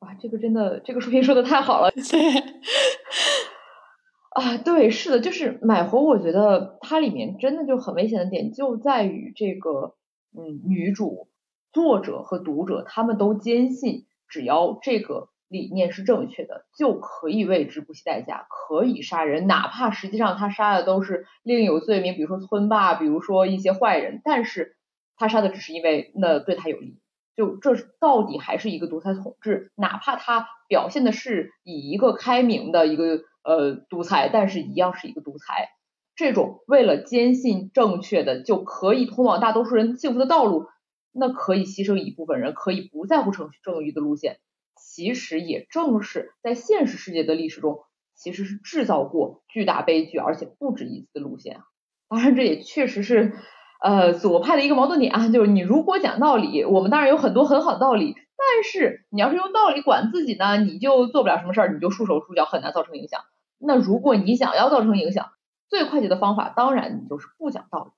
[0.00, 1.92] 哇，这个真的，这个书评说的太好了。
[1.92, 2.00] 对，
[4.34, 9.94] 啊，对，是的，就是买活，我觉得它里面真的就很危险的点就在于这个，
[10.36, 11.28] 嗯，女主、
[11.72, 15.28] 作者和读者他们都坚信，只要这个。
[15.48, 24.76] 理念是正确的，就可以为之不惜代价，可以杀人，哪怕实际上他杀的都是另有罪名，比如说村霸，比如说一些坏人，但是
[25.16, 27.00] 他杀的只是因为那对他有利，
[27.34, 35.70] 就这到底还是一个独裁统治，哪怕他表现的是以一个开明的一个呃独裁，但是一样是一个独裁。
[36.14, 40.66] 这种为了坚信正确的就可以通往大多数人幸福的道路，
[41.12, 44.38] 那可以牺牲一部分人可以不在乎程序正义的路线，
[44.80, 47.80] 其实也正是在现实世界的历史中，
[48.14, 51.62] 其实是制造过巨大悲剧，而且不止一次的路线啊。
[52.08, 53.34] 当然，这也确实是
[53.82, 63.20] 呃左派的一个矛盾点啊，就是你如果讲道理，我们当然有很多很好的道理，但是你要是用道理管自己呢，你就做不了什么事儿，你就束手束脚，很难造成影响。
[63.58, 65.30] 那如果你想要造成影响，
[65.68, 67.90] 最快捷的方法当然你就是不讲道理。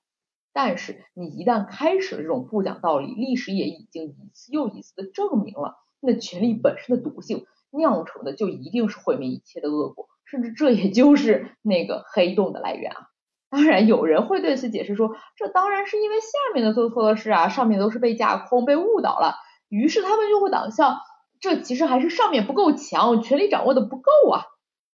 [0.53, 13.07] 但是你一旦开始了这种不讲道理，历史也已经一次又一次的证明了，那权力本身的毒性酿成的就一定是毁灭一切的恶果，甚至这也就是 那个黑洞的来源啊。
[13.49, 19.35] 当然有人会对此解释说，这当然是因为下面的做错了事啊，上面都是被架空、被误导了，
[19.69, 20.99] 于是他们就会导向，
[21.39, 24.45] 这其实还是上面不够强，权力掌握的不够啊。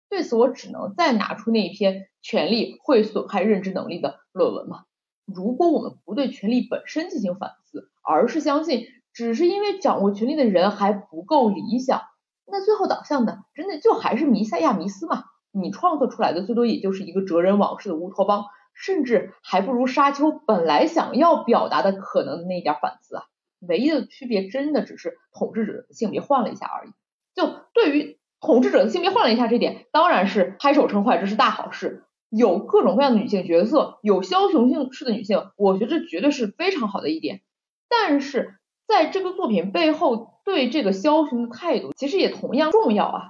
[0.07, 4.83] 对此，我只能再拿出那一篇权力会损害认知能力的论文嘛。
[5.25, 12.01] 如果我们不对权力本身进行反思，而是相信只是因为掌握权力的人还不够理想，
[12.45, 15.25] 那最后导向的真的就还是弥赛亚弥斯嘛？
[15.51, 23.23] 你创作出来的最多也就是一个哲人往事的乌托邦，甚至还不如沙丘本来想要表达的可能的那一点反思啊。
[23.59, 26.91] 唯一的区别真的只是统治者的性别换了一下而已。
[27.35, 28.19] 就对于。
[28.45, 32.03] 统治者的性别换了一下，这点当然是拍手称快，这是大好事。
[32.29, 37.39] 有各种各样的女性角色，有枭雄性式的女性，我觉得这绝对是非常好的一点。
[37.87, 43.21] 但是在这个作品背后，对这个枭雄的态度其实也同样重要啊。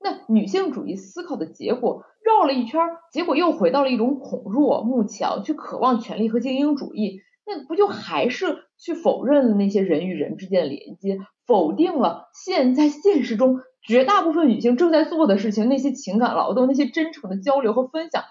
[0.00, 2.80] 那女性主义思考的结果绕了一圈，
[3.12, 13.60] 结果又回到了一种恐弱、慕强、去渴望权力和精英主义，那不就还是去否认了那些人与人之间的连接，否定了现在现实中。
[13.80, 18.24] 绝大部分女性正在做的事情，那些情感劳动，那些真诚的交流和分享，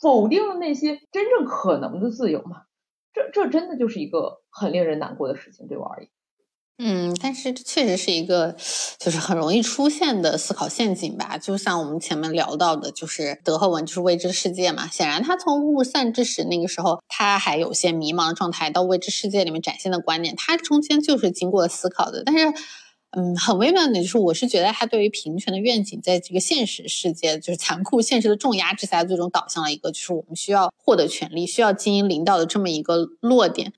[0.00, 2.62] 否定了那些真正可能的自由吗？
[3.12, 6.10] 这这真的就是一个很令人难过的事情，对我而言。
[6.78, 8.56] 嗯，但是这确实是一个
[8.98, 11.38] 就是很容易出现的思考陷阱吧。
[11.38, 14.88] 就像我们前面聊到的，就是德赫文就是未知世界嘛。
[14.88, 22.22] 显然，他从雾散之时那个时候，他还有些迷茫的状态，到未知世界里面展现的观念，他中间就是经过了思考的。
[22.24, 22.52] 但是。
[23.14, 33.74] 嗯，很微妙的就是，我是觉得他对于平权的愿景，在这个现实世界，就是残酷现实的重压之下，最终导向了一个，就是我们需要获得权利，需要精英领导的这么一个落点。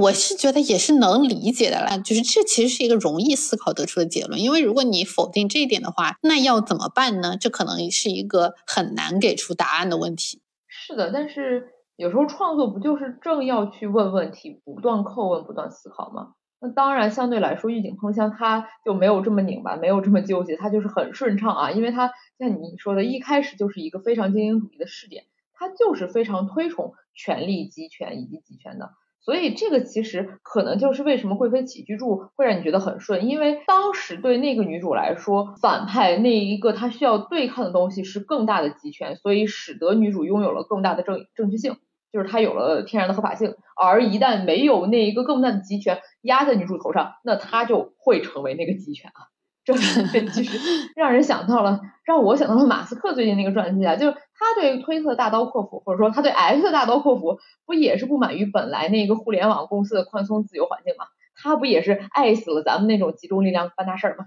[0.00, 4.40] 我是觉得也是能理解的啦，就是这其实是一个容易思考得出的结论。
[4.40, 7.36] 因为如果你否定这一点的话，那要怎么办呢？
[7.38, 10.40] 这可能是一个很难给出答案的问题。
[10.68, 16.28] 是的，但是有时候创作不就是正要去问问题，不断叩问，不断思考吗？
[16.60, 21.70] 那当然，相对来说，玉井碰香它就没有这么拧巴，没有这么纠结，它就是很顺畅啊。
[21.70, 28.90] 因为它像你说的，一开始就是一个非常精英主义的试点，他就是非常推崇权力集权以及集权的。
[29.20, 41.76] 所以这个其实可能就是为什么贵妃起居住会让你觉得很顺，因为当时对那个女主来说，反派那一个她需要对抗的东西是更大的集权，所以使得女主拥有了更大的正正确性。
[42.16, 49.28] 就是他有了天然的合法性，而一旦没有那一个更大的集权压在女主头上，那他就会成为那个集权啊。
[49.66, 49.74] 这
[50.32, 50.58] 其实
[50.96, 61.04] 让人想到了，让我想到了马斯克最近那个传记啊，就是他对推特大刀阔斧，或者说他对 X 的大刀阔斧，不也是不满于本来那个互联网公司的宽松自由环境吗？
[61.34, 64.24] 他不也是爱死了咱们那种集中力量办大事儿吗？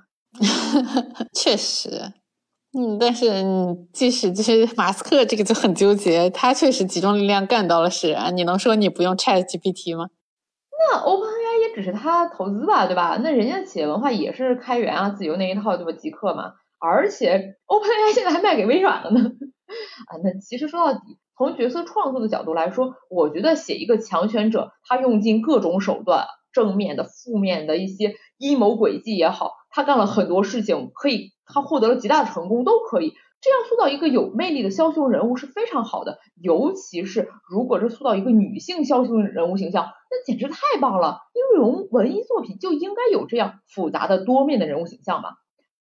[1.34, 1.90] 确实。
[2.72, 3.26] 嗯，但是
[3.92, 8.30] 即使就是马斯克这个就很纠结，他确实集中力量干到了事啊！
[8.30, 10.10] 你能说你不用 Chat GPT 吗？
[10.72, 13.20] 那 OpenAI 也只是他投资吧，对吧？
[13.24, 15.92] 那人家企业文化也是开源啊，自由那一套，对吧？
[15.94, 19.20] 极客嘛，而且 OpenAI 现在还卖给微软了呢。
[20.08, 21.00] 啊，那其实说到底，
[21.38, 31.32] 从角色创作的角度来说，我觉得写一个强权者，他用尽各种手段，正面的、负面的一些阴谋诡计也好，他干了很多事情，可以。
[31.52, 41.22] 他获得了极大的成功，都可以这样塑造一个有魅力的枭雄人物是非常好的，尤其是如果是塑造一个女性枭雄人物形象，那简直太棒了。
[41.34, 45.30] 因为文文艺作品就应该有这样复杂的多面的人物形象嘛。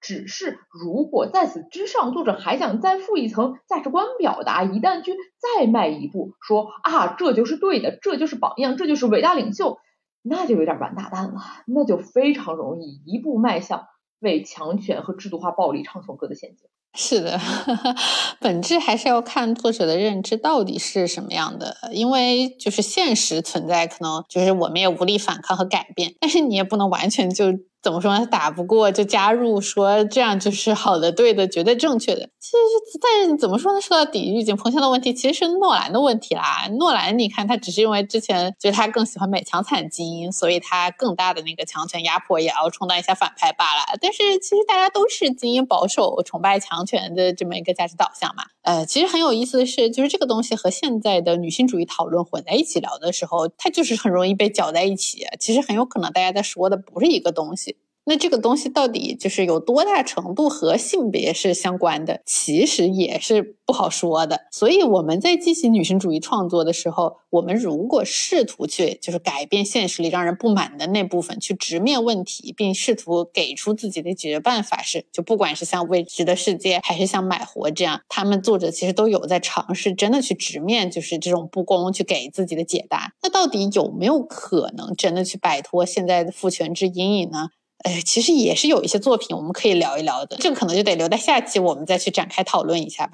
[0.01, 9.78] 只是如果在此之上，作者还想再附一层价值观表达，一旦去再迈一步，说啊这就是对的，这就是榜样，这就是伟大领袖，
[10.22, 13.86] 那就有点完大蛋了，那就非常容易一步迈向。
[14.20, 16.68] 为强权和制度化暴力唱颂歌的陷阱。
[16.94, 17.38] 是的，
[18.40, 21.76] 本质还是要看作者的认知到底是什么样的。
[21.92, 28.26] 因为就是现实存在，可能就是我们也无力反抗和改变，但是你也不能完全就怎么说呢？
[28.26, 32.29] 打不过就加入，说这样就是好的、对的、绝对正确的。
[32.41, 33.81] 其实，但是怎么说呢？
[33.81, 36.68] 说到底预警彭香的问题，其实是诺兰的问题啦。
[36.79, 43.97] 诺兰，你看他只是因为之前就是他更喜欢美强惨基因，所以他更大的那个强权压迫也要充当一下反派罢了。
[44.01, 48.45] 但是其实大家都是精英保守、崇拜强权的这么一个价值导向嘛。
[48.68, 55.24] 呃，其实很有意思的是，就是这个东西和现在的女性主义讨论混在一起聊的时候，它就是很容易被搅在一起。
[55.40, 57.78] 其实很有可能大家在说的不是一个东西。
[58.09, 64.46] 那这个东西到底就是有多大程度和性别是相关的，其实也是不好说的。
[64.50, 83.12] 所以我们在进行女性主义创作的时候，我们如果试图去就是改变现实里让人不满的那部分，去直面问题，并试图给出自己的解决办法时，就不管是像《未知的世界》还是像《买活》这样，他们作者其实都有在尝试真的去直面就是这种不公，去给自己的解答。
[83.22, 87.50] 那到底有没有可能真的去摆脱现在的父权制阴影呢？
[87.85, 93.12] 哎，其实也是有一些作品我们可以聊一聊的，这个可能就得留在下期我们再去展开讨论一下吧。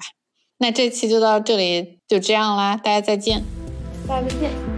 [0.57, 3.43] 那这期就到这里，就这样啦，大家再见，
[4.07, 4.74] 大家再见。